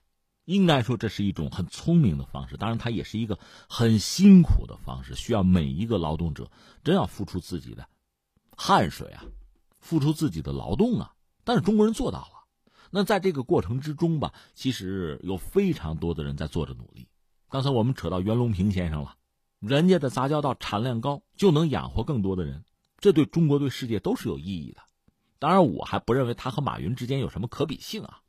[0.46, 2.58] 应该说，这是一种很聪明的方式。
[2.58, 6.52] 当然，它也是一个很辛苦的方式，需要每一个劳动者
[6.84, 7.88] 真要付出自己的
[8.58, 9.24] 汗水啊，
[9.80, 11.14] 付出自己的劳动啊。
[11.46, 12.44] 但是中国人做到了。
[12.92, 17.08] 那在这个过程之中吧，其实有非常多的人在做着努力。
[17.50, 19.16] 刚才我们扯到袁隆平先生了，
[19.60, 22.66] 人家的杂交稻产量高，就能养活更多的人，
[23.00, 24.82] 这对中国对世界都是有意义的。
[25.44, 28.22] 当然，我还不认为他和马云之间有什么可比性啊。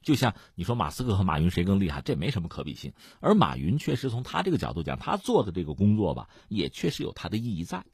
[0.00, 2.92] 就像你说马斯克和马云谁更厉害，这没什么可比性。
[3.18, 7.84] 而马云确实从他这个角度讲，他做的这个工作吧，也确实有他的意义在。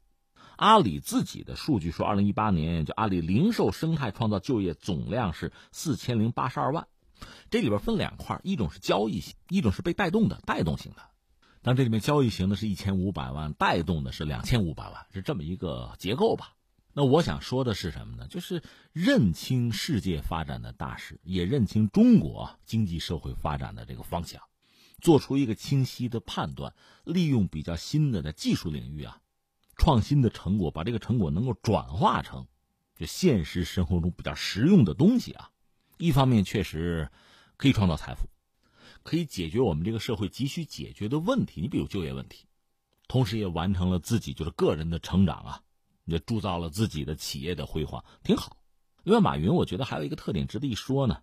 [0.55, 6.87] 阿里自己的数据说，二零一八年就阿里零售生态创造就业总量是四千零八十二万。
[7.49, 11.01] 这里边分两块，一种是交易型，一种是被带动的带动型的。
[11.63, 16.53] 但这里面交易型的是一千五百万，带动的是两千五百万，是这么一个结构吧？
[16.99, 18.27] 那我想说的是什么呢？
[18.27, 24.43] 就是认清世界发展的大势，也认清中国经济社会发展的这个方向，
[24.99, 26.75] 做出一个清晰的判断，
[27.05, 29.21] 利用比较新的在技术领域啊，
[29.77, 32.45] 创新的成果，把这个成果能够转化成
[32.97, 35.51] 就现实生活中比较实用的东西啊。
[35.99, 37.09] 一方面确实
[37.55, 38.27] 可以创造财富，
[39.03, 41.61] 可以解决我们这个社会急需解决的问题。
[41.61, 42.45] 你比如就业问题，
[43.07, 45.63] 同时也完成了自己就是个人的成长啊，
[46.09, 48.57] 也铸造了自己的企业的辉煌，挺好。
[49.03, 51.21] 因为马云，我觉得还有一个特点值得一说呢，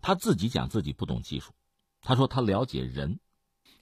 [0.00, 1.52] 他自己讲自己不懂技术，
[2.00, 3.20] 他说他了解人。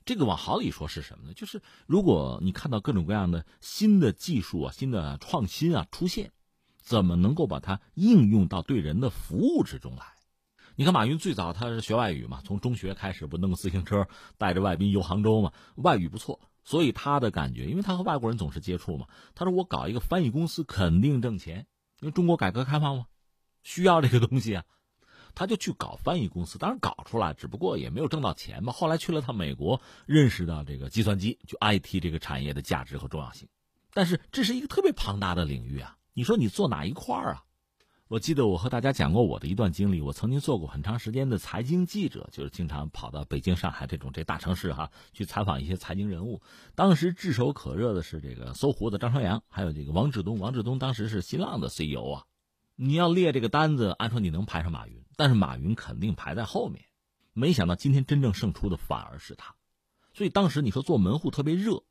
[0.05, 1.33] 这个往好里说是什么呢？
[1.33, 6.31] 就是如果你看到各种各样的新的技术啊、新的创新啊出现，
[6.77, 10.05] 怎么能够把它应用到对人的服务之中来？
[10.77, 14.07] 你看马云最早他是学外语嘛，从中学开始不弄个自行车
[14.37, 21.67] 带着外宾游杭州嘛，外语不错，所以他的感觉，因为他和外国人总是接触嘛，他说我搞一个翻译公司肯定挣钱，
[22.01, 23.07] 因为中国改革开放嘛，
[23.63, 24.65] 需要这个东西啊。
[25.37, 28.73] 他就去搞翻译公司，当然搞出来，只不过也没有挣到钱嘛。
[28.73, 33.49] 后来去了趟美国，认识到这个计算机就 IT 这个产业的价值和重要性。
[33.93, 35.99] 但是这是一个特别庞大的领域啊！
[36.13, 37.43] 你说你做哪一块啊？
[38.15, 46.41] 我记得我和大家讲过我的一段经历，我曾经做过很长时间的财经记者，就是经常跑到北京、上海这种这大城市哈，去采访一些财经人物。
[46.77, 50.39] 当时炙手可热的是这个搜狐的张朝阳，还有这个王志东。
[50.39, 52.25] 王志东当时是新浪的 CEO 啊。
[52.77, 55.03] 你要列这个单子，按说你能排上马云。
[55.17, 56.85] 但是马云肯定排在后面，
[57.33, 59.57] 没想到今天真正胜出的反而是他，
[60.13, 61.83] 所以当时你说做门户特别热，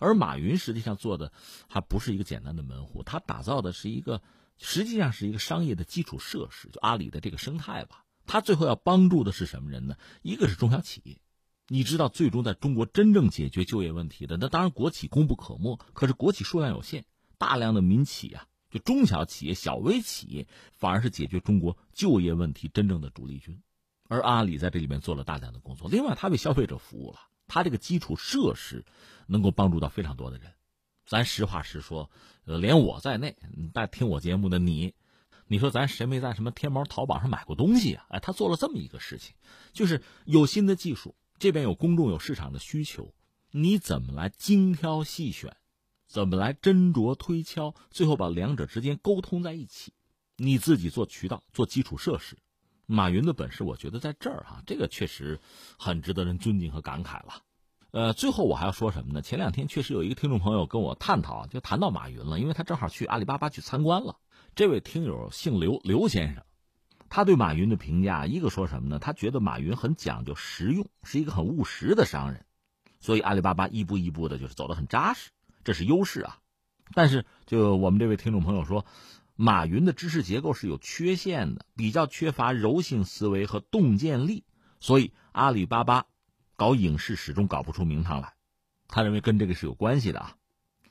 [0.00, 1.32] 而马云实际上做的
[1.68, 4.20] 还不是一个简单的门户，他打造的是一个
[4.58, 8.04] 实际上是一个商业的基础设施，就阿里的这个生态吧。
[8.26, 9.96] 他最后要帮助的是什么人呢？
[10.22, 11.20] 一个是中小企业，
[11.68, 17.04] 你知道，最终在中国真正解决就业问题的，那当然国企功不可没，可是国企数量有限，
[17.36, 18.46] 大量的民企啊。
[18.70, 23.62] 就中小企业、小微企业，反而是解决中国就业问题真正的主力军，
[24.08, 25.88] 而阿里在这里面做了大量的工作。
[25.88, 28.84] 另外，他为消费者服务了，他这个基础设施
[29.28, 30.50] 能够帮助到非常多的人。
[31.06, 32.10] 咱实话实说，
[32.44, 33.36] 呃，连我在内，
[33.74, 34.94] 在听我节目的你，
[35.46, 38.06] 你说咱谁没在什么天猫、淘宝上买过东西啊？
[38.08, 39.34] 哎，他做了这么一个事情，
[39.72, 43.14] 就是有新的技术，这边有公众有市场的需求，
[43.50, 45.54] 你怎么来精挑细选？
[46.06, 49.92] 怎么来斟酌推敲，最后把两者之间沟通在一起？
[50.36, 52.36] 你自己做渠道、做基础设施，
[52.86, 55.40] 马云的本事，我觉得在这儿哈，这个确实
[55.78, 57.42] 很值得人尊敬和感慨了。
[57.94, 59.22] 呃，最后我还要说什么呢？
[59.22, 64.16] 前两天确实有一个听众朋友跟我探讨，就谈到马云了，因为他正好去阿里巴巴去参观了。
[64.56, 66.42] 这位听友姓刘，刘先生，
[67.08, 68.98] 他对马云的评价，一个说什么呢？
[68.98, 72.44] 他觉得马云很讲究实用，是一个很务实的商人，
[72.98, 75.30] 所以阿里巴巴一步一步的就是走得很扎实。
[75.62, 76.38] 这是优势啊，
[76.94, 78.84] 但是就我们这位听众朋友说，
[79.36, 84.42] 马云的知识结构是有缺陷的，比较缺乏柔性思维和洞见力，
[84.80, 86.06] 所以阿里巴巴
[86.56, 88.34] 搞影视始终搞不出名堂来。
[88.88, 90.36] 他认为跟这个是有关系的啊。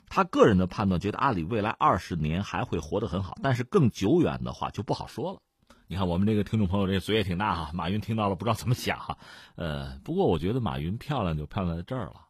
[0.06, 5.40] 他个人的判断觉得阿里未来二十年还会活得很好，但是更久远的话就不好说了。
[5.86, 9.18] 你看我们这个听众朋友这嘴也挺大哈，马云听到了不知道怎么想哈。
[9.56, 12.28] 呃，不过我觉得马云漂亮就漂亮在这儿了，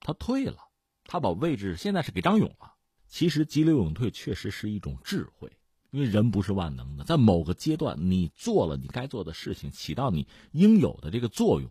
[0.00, 0.56] 他退了。
[1.04, 2.74] 他把位置现在是给张勇了。
[3.08, 5.50] 其实急流勇退确实是一种智慧，
[5.90, 11.68] 因为人不是万能的，在某个阶段你做了你该做的事情，起到你应有的这个作用，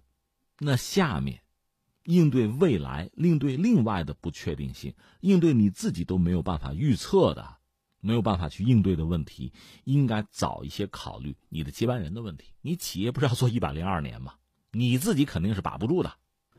[0.59, 1.41] 那下面
[2.03, 7.57] 应对未来、应对另外的不确定性、应对你自己都没有办法预测的、
[8.01, 9.53] 没有办法去应对的问题，
[9.83, 12.53] 应该早一些考虑你的接班人的问题。
[12.61, 14.33] 你企业不是要做一百零二年吗？
[14.71, 16.13] 你自己肯定是把不住的。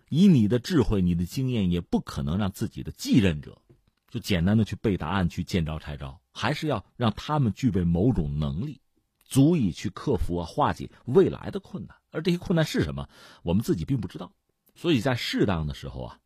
[0.08, 3.60] 以你的智慧、你的经验，也不可能让自己的继任者
[4.08, 8.80] 就简单的去背答案、去见招拆招，还是要让他们具备某种能力，
[9.24, 11.96] 足以去克服啊、化解未来的困难。
[12.10, 13.08] 而这些困难是什么，
[13.42, 14.32] 我们自己并不知道。
[14.74, 16.18] 所以在适当的时候啊，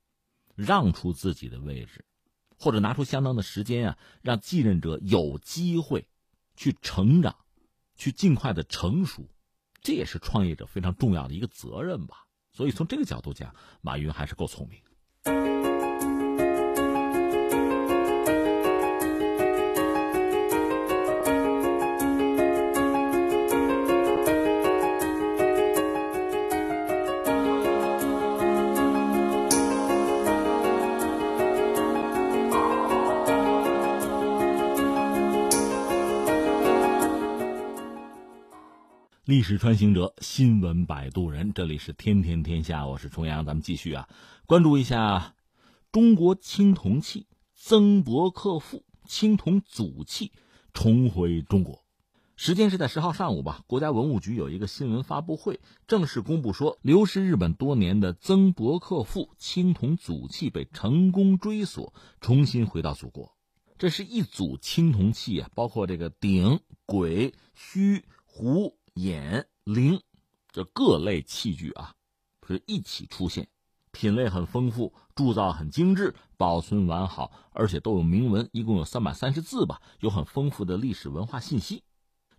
[0.54, 2.04] 让出自己的位置，
[2.58, 6.06] 或者拿出相当的时间啊，让继任者有机会
[6.56, 7.36] 去成长，
[7.96, 9.28] 去尽快的成熟，
[9.80, 12.26] 这也是创业者非常重要的一个责任吧。
[12.52, 15.53] 所以从这个角度讲，马云还是够聪明。
[39.34, 44.08] 历史穿行者，新闻摆渡人，这里是天天天下，我是重阳，咱们继续啊，
[44.46, 45.34] 关注一下
[45.90, 50.30] 中国青铜器曾伯克父青铜组器
[50.72, 51.84] 重回中国。
[52.36, 55.58] 时间是在十号上午吧，国家文物局有一个新闻发布会，
[55.88, 63.34] 正式公布说，流失日本多年的曾伯克父青铜组器被成功追索，重新回到祖国。
[63.78, 68.76] 这是一组青铜器啊，包括这个鼎、簋、须、壶。
[68.94, 70.00] 眼铃，
[70.52, 71.94] 这各类器具啊，
[72.46, 73.48] 是一起出现，
[73.90, 81.82] 品类很丰富，铸造很精致，保存完好，而且都有铭文，一共有三百三十字吧，有很丰富的历史文化信息。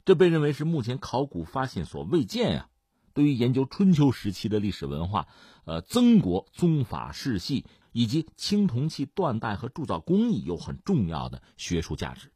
[0.06, 2.70] 这被认为是目前考古发现所未见呀，
[3.14, 5.28] 对于研究春秋时期的历史文化，
[5.66, 12.32] 呃，曾国宗法世系以及青铜器断代和铸造工艺有很重要的学术价值。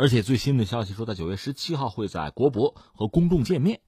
[0.00, 3.82] 而且最新的消息说，在九月十七号会在国博和公众见面，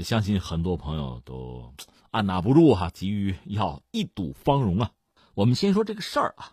[0.00, 1.72] 相信很多朋友都
[2.10, 4.90] 按捺不住哈，急于要一睹芳容啊。
[5.32, 6.52] 我们先说这个事儿啊。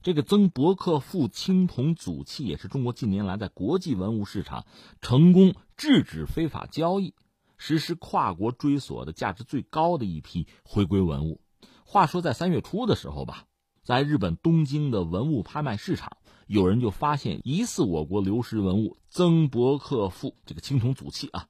[0.00, 4.64] 这个曾伯克父青铜组器也是中国近年来在国际文物市场
[5.02, 7.12] 成功制止非法交易、
[7.58, 11.42] 实施跨国追索的价值最高的一批回归文物。
[11.84, 13.44] 话说在三月初的时候吧，
[13.84, 16.16] 在日本东京的文物拍卖市场，
[16.48, 21.46] 有人就发现疑似我国流失文物曾伯克父这个青铜组器啊，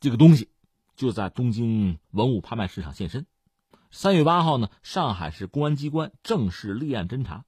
[0.00, 0.48] 这个东西
[0.96, 3.26] 就在东京文物拍卖市场现身。
[3.92, 7.44] 三月八号呢，上海市公安机关正式立案侦查。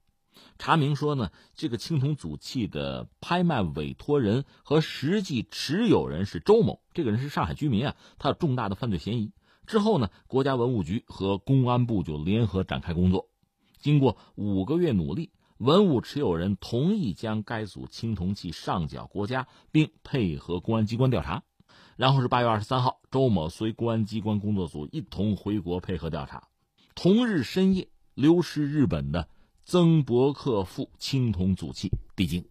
[0.58, 9.32] 查明说呢，这个青铜组器的拍卖委托人和实际持有人是周某，这个人是上海居民啊，他有重大的犯罪嫌疑。
[9.66, 13.28] 之后呢，国家文物局和公安部就联合展开工作。
[13.80, 15.32] 经过五个月努力，
[15.62, 21.44] 文物持有人同意将该组青铜器上缴国家，并配合公安机关调查。
[21.94, 26.48] 然后是八月二十三号，周某随公安机关工作组一同回国配合调查。
[26.96, 29.28] 同日深夜，流失日本的。
[29.64, 32.44] 曾伯克父青铜组器递京，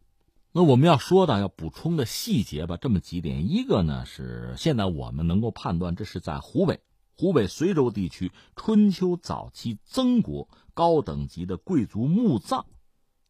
[0.53, 3.51] 那我们要说的要补充的细节吧，这么几点。
[3.51, 6.79] 一个呢是现在我们能够判断，这是在湖北
[7.17, 12.65] 湖北随州地区春秋早期曾国高等级的贵族墓葬，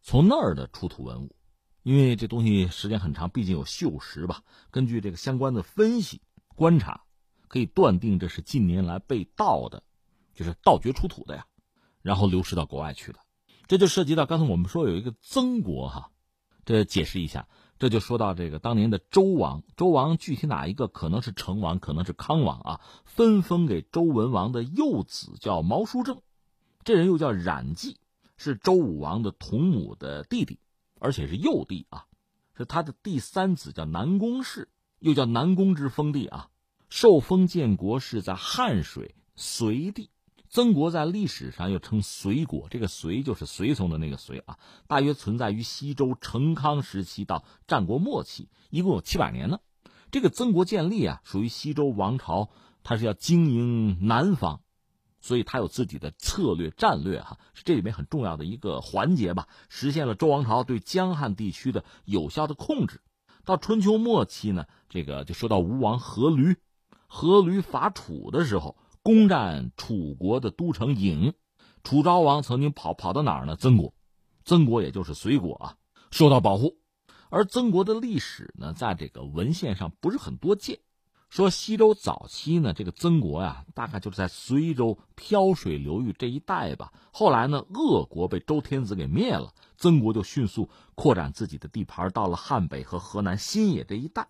[0.01, 1.35] 从那儿的出土文物。
[1.83, 4.43] 因为这东西时间很长，毕竟有锈蚀吧。
[4.69, 6.21] 根据这个相关的分析
[6.55, 7.05] 观察，
[7.47, 9.81] 可以断定这是近年来被盗的，
[10.35, 11.47] 就是盗掘出土的呀，
[12.03, 13.19] 然后流失到国外去的。
[13.65, 16.11] 这就涉及到刚才我们说有一个曾国哈，
[16.65, 17.47] 这解释一下，
[17.79, 26.21] 这就说到这个当年的周王，周王具体哪一个可能是成王，可能是康王啊，分封给周文王的幼子叫毛叔正，
[26.83, 27.97] 这人又叫冉季，
[28.43, 30.57] 是周武王的同母的弟弟，
[30.99, 32.05] 而且是幼弟啊，
[32.57, 34.67] 是他的第三子叫南宫氏，
[34.97, 36.49] 又叫南宫之封地啊，
[36.89, 40.09] 受封建国是在汉水隋地。
[40.49, 49.59] 曾国在历史上又称隋国，这个隋就是随从的那个隋啊，大约存在于西周成康时期到战国末期，一共有七百年呢。
[50.09, 52.49] 这个曾国建立啊，属于西周王朝，
[52.81, 54.61] 它是要经营南方，
[55.21, 62.99] 所以他有自己的策略战略哈，是这里面很重要的一个环节吧，实现了周王朝对江汉地区的有效的控制。
[63.45, 66.57] 到春秋末期呢，这个就说到吴王阖闾，
[67.09, 68.75] 阖闾伐楚的时候。
[69.03, 71.33] 攻占楚国的都城郢，
[71.83, 73.55] 楚昭王曾经跑跑到哪儿呢？
[73.55, 73.95] 曾国，
[74.45, 75.75] 曾国也就是隋国啊，
[76.11, 76.77] 受到保护。
[77.31, 80.81] 而曾国的历史呢，在这个文献上不是很多见。
[81.31, 86.91] 说西周早期呢，这个曾国呀，大概就是在随州漂水流域这一带吧。
[87.13, 94.27] 后来呢，鄂国被周天子给灭了，曾国就迅速扩展自己的地盘，到了汉北和河南新野这一带，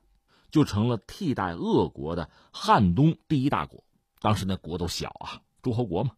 [0.51, 3.83] 就成了替代鄂国的汉东第一大国。
[4.19, 6.11] 当时那国都小啊，诸侯国嘛。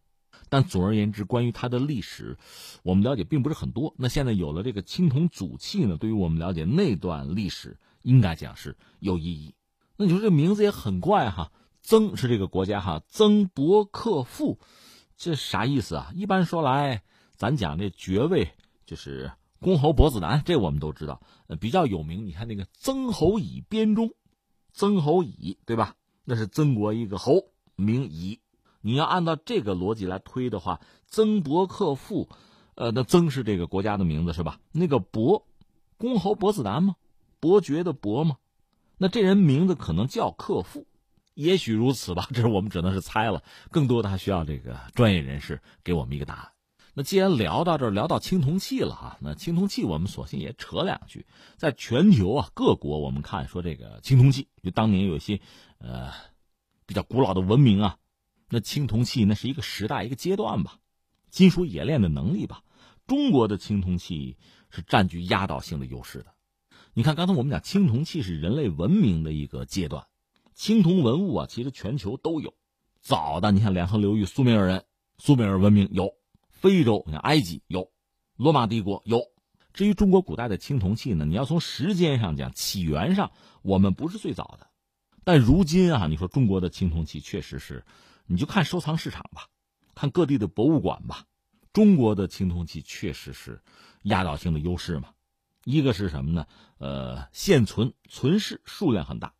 [0.50, 2.36] 但总而言之，关于它的历史，
[2.82, 3.94] 我们了解并不是很多。
[3.96, 9.54] 那现在有了这个青铜组器呢，对于我们了解那段历史，应该讲是有意义。
[9.96, 14.58] 那你说这名字也很怪哈，曾是这个国家哈，曾伯克父，
[15.16, 16.12] 这啥意思啊？
[16.14, 17.02] 一般说来，
[17.36, 18.52] 咱讲这爵位
[18.86, 21.20] 就是公侯伯子男，这我们都知道。
[21.46, 24.10] 呃，比较有名，你看那个曾侯乙编钟，
[24.72, 25.94] 曾侯乙对吧？
[26.24, 27.52] 那是曾国一个侯。
[27.76, 28.38] 名乙，
[28.82, 32.28] 你要按照这个逻辑来推的话，曾伯克父，
[32.76, 34.60] 呃，那曾是这个国家的名字是吧？
[34.70, 35.44] 那个伯，
[35.98, 36.94] 公侯伯子男吗？
[37.40, 38.36] 伯爵的伯吗？
[39.04, 40.86] 那这人名字可能叫克父，
[41.34, 42.26] 也许如此吧。
[42.32, 46.52] 这是我们只能是猜了，更多的还需要这个专业人士给我们一个答案。
[46.94, 51.26] 那既然聊到这儿，聊到青铜器了哈，那青铜器我们索性也扯两句。
[51.58, 55.38] 在全球啊各国，我们看说这个青铜器，就当年有些
[55.76, 56.10] 呃。
[56.86, 57.96] 比较古老的文明啊，
[58.50, 60.76] 那青铜器那是一个时代一个阶段吧，
[61.30, 62.62] 金属冶炼的能力吧，
[63.06, 64.36] 中国的青铜器
[64.68, 66.33] 是占据压倒性的优势的。
[66.96, 70.06] 你看，刚才我们讲青铜器是人类文明的一个阶段，
[70.54, 72.54] 青铜文物啊，其实全球都有。
[73.00, 74.84] 早的，你看两河流域苏美尔人，
[75.18, 76.06] 苏美尔文明有；
[76.52, 77.90] 非洲，你看埃及有；
[78.36, 79.24] 罗马帝国有。
[79.72, 83.32] 至于中国古代的青铜器呢，你要从时间上讲，起源上
[83.62, 84.68] 我们不是最早的。
[85.24, 87.84] 但如今啊，你说中国的青铜器确实是，
[88.26, 89.48] 你就看收藏市场吧，
[89.96, 91.24] 看各地的博物馆吧，
[91.72, 93.60] 中国的青铜器确实是
[94.04, 95.08] 压倒性的优势嘛。
[95.64, 96.46] 一个是什么呢？
[96.78, 99.34] 呃，现存存世数量很大，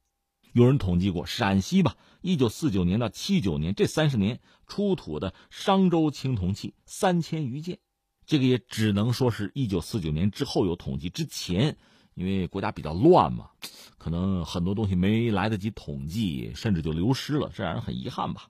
[0.52, 7.78] 有人统计过，陕西吧，一九四九年到七九年这三十年出土的商周青铜器三千余件，
[8.26, 11.76] 这个也只能说是一九四九年之后有统计，之前
[12.14, 13.50] 因为国家比较乱嘛，
[13.98, 18.48] 可能很多东西没来得及统计，甚至就流失了，这让人很遗憾吧。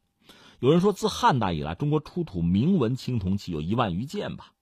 [0.60, 4.53] 有人说，自汉代以来，中国出土铭文青铜器有一万余件吧，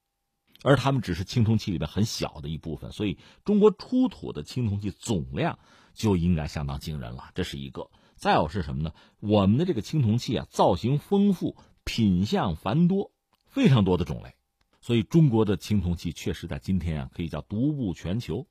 [0.62, 5.58] 而它们只是青铜器里面很小的一部分，所以中国出土的青铜器总量。
[5.94, 7.90] 就应该相当惊人了，这是一个。
[8.16, 8.94] 再有是什么呢？
[9.20, 11.54] 我们的这个青铜器啊，造型丰富，
[11.84, 13.12] 品相繁多，
[13.44, 14.34] 非常多的种类，
[14.80, 18.46] 所以中国的青铜器确实在今天啊，可以叫独步全球，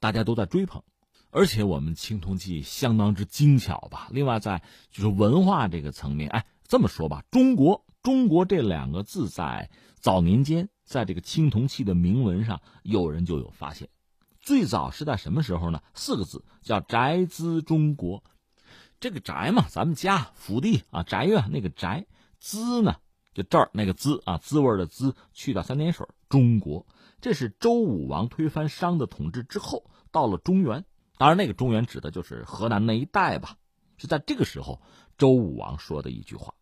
[0.00, 0.82] 大家都在追捧。
[1.30, 4.08] 而且我们青铜器相当之精巧吧。
[4.10, 9.68] 另外，在就是文化这个层面，哎，这么说吧，中国“中国”这两个字在
[10.00, 13.88] 早年间，在这个青铜器的铭文上，有人就有发现。
[14.40, 15.82] 最早是在什么时候呢？
[15.92, 18.22] 四个字叫“宅兹中国”，
[19.00, 22.06] 这个“宅”嘛，咱们家府地啊，宅院那个“宅
[22.38, 22.96] ”，“兹”呢，
[23.34, 26.86] 就这儿那个“兹”啊，滋味的“滋”，去掉三点水，中国。
[27.20, 30.84] 这是周武王推翻商的统治之后，到了中原，
[31.18, 33.56] 当然那个中原指的就是河南那一带吧。
[33.96, 34.80] 是在这个时候，
[35.18, 36.54] 周武王说的一句话，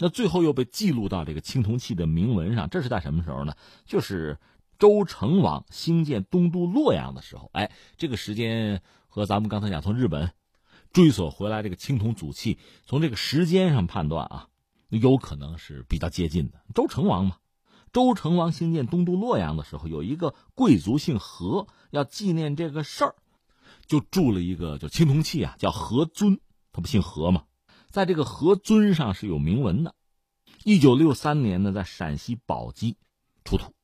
[0.00, 2.68] 那最后又被记录到这个青铜器的铭文上。
[2.68, 3.54] 这是在什么时候呢？
[3.86, 4.38] 就是。
[4.80, 10.32] 周成王兴建东都洛阳的时候，哎，这个时间和咱们刚才讲从日本
[10.90, 14.48] 追索回来这个青铜祖器，从这个时间上判断啊，
[14.88, 16.62] 有可能是比较接近的。
[16.74, 17.36] 周成王嘛，
[17.92, 23.14] 周成王兴建东都洛阳的时候，有一个贵族姓何，要纪念这个事儿，
[23.84, 26.40] 就铸了一个就青铜器啊，叫何尊，
[26.72, 27.44] 他不姓何吗，
[27.90, 29.94] 在这个何尊上是有铭文的。
[30.64, 32.96] 一九六三年呢，在陕西宝鸡
[33.44, 33.74] 出土。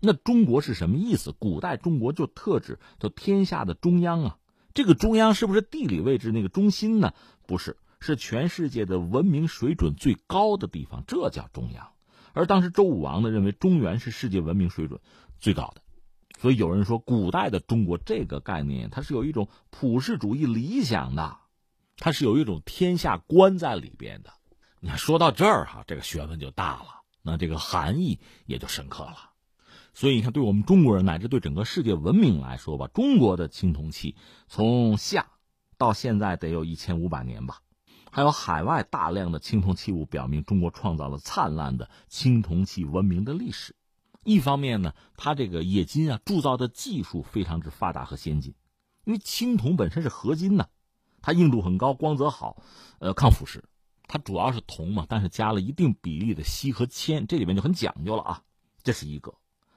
[0.00, 1.32] 那中国是什么意思？
[1.32, 4.38] 古代中国就特指就天下的中央啊，
[4.74, 7.14] 这个中央是不是地理位置那个中心呢？
[7.46, 11.88] 不是，是全世界的文明水准最高的地方，这叫中央。
[12.34, 15.00] 而当时周武王呢认为中原是世界文明水准
[15.38, 15.80] 最高的，
[16.38, 21.38] 所以有人说古代的中国这个概念它是有一种普世主义理想的，
[21.96, 24.32] 它是有一种天下观在里边的。
[24.80, 29.30] 你看说到这儿哈，这个学问就大了，那这个含义也就深刻了。
[29.94, 34.16] 所以你看，对我们中国人乃至对整个世界文明来说吧，中国的青铜器
[34.48, 35.26] 从夏
[35.78, 37.60] 到现在得有一千五百年吧。
[38.10, 43.74] 还有海外大量的青铜器物表明，中国创造了灿烂的青铜器文明的历史。
[44.22, 48.54] 一方面呢，它这个冶金啊铸造的技术非常之发达和先进，
[49.04, 50.68] 因为青铜本身是合金呢，
[51.24, 52.62] 它硬度很高，光泽好，
[52.98, 53.62] 呃，抗腐蚀。
[54.06, 58.42] 它主要是铜嘛，但是加了一定比例的锡和铅，这里面就很讲究了啊。
[58.82, 59.34] 这是一个。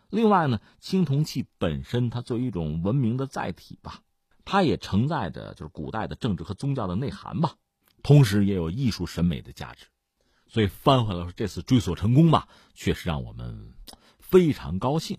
[0.09, 4.01] 另外呢，青铜器本身它作为一种文明的载体吧，
[4.43, 7.55] 它也承载着就是古代的政治和宗教的内涵吧，
[8.03, 9.85] 同时也有艺术审美的价值，
[10.47, 13.73] 所以翻回来说这次追索成功吧，确实让我们
[14.19, 15.17] 非常高兴。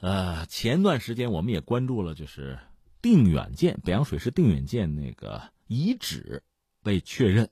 [0.00, 2.58] 呃，前段时间我们也关注了，就是
[3.02, 6.42] 定远舰北洋水师定远舰那个遗址
[6.82, 7.50] 被确认，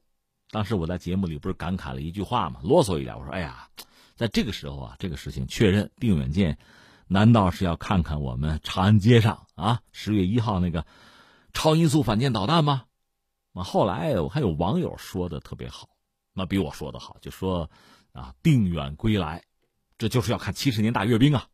[0.51, 3.69] 当时我在节目里不是感慨了一句话嘛，啰嗦一点，我说哎呀。
[4.17, 6.57] 在这个时候啊，这个事情确认定远舰，
[7.09, 10.87] 难道是要看看我们长安街上啊十月一号那个
[11.53, 12.85] 超音速反舰导弹吗？
[13.53, 15.89] 那后来我还有网友说的特别好，
[16.33, 17.69] 那比我说的好，就说
[18.13, 19.43] 啊定远归来，
[19.99, 21.49] 这就是要看七十年大阅兵啊。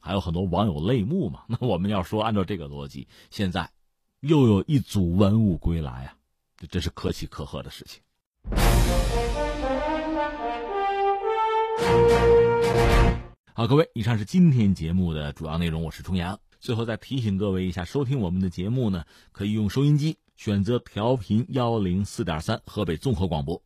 [0.00, 1.44] 还有很多网友泪目嘛。
[1.48, 3.70] 那我们要说按照这个逻辑，现在
[4.26, 6.16] 又有一组文物归来啊，
[6.56, 8.02] 这真是可喜可贺的事情。
[13.54, 15.84] 好，各位，以上是今天节目的主要内容。
[15.84, 16.36] 我是重阳。
[16.58, 23.62] 最后再提醒各位一下，收听我们的节目呢，可以用收音机选择调频幺零四点三河北综合广播。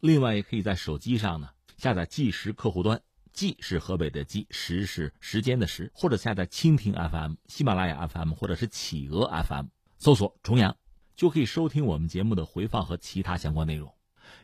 [0.00, 1.48] 另外，也可以在手机上呢
[1.78, 3.00] 下载计时客户端，
[3.32, 9.66] 计是河北的计，时是时间的时，或者下载蜻蜓 FM、喜马拉雅 FM 或者是企鹅 FM，
[10.02, 10.76] 搜索重阳
[11.14, 13.88] 就可以收听我们节目的回放和其他相关内容。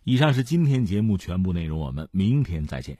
[0.04, 2.96] 以上是今天节目全部内容，我们明天再见。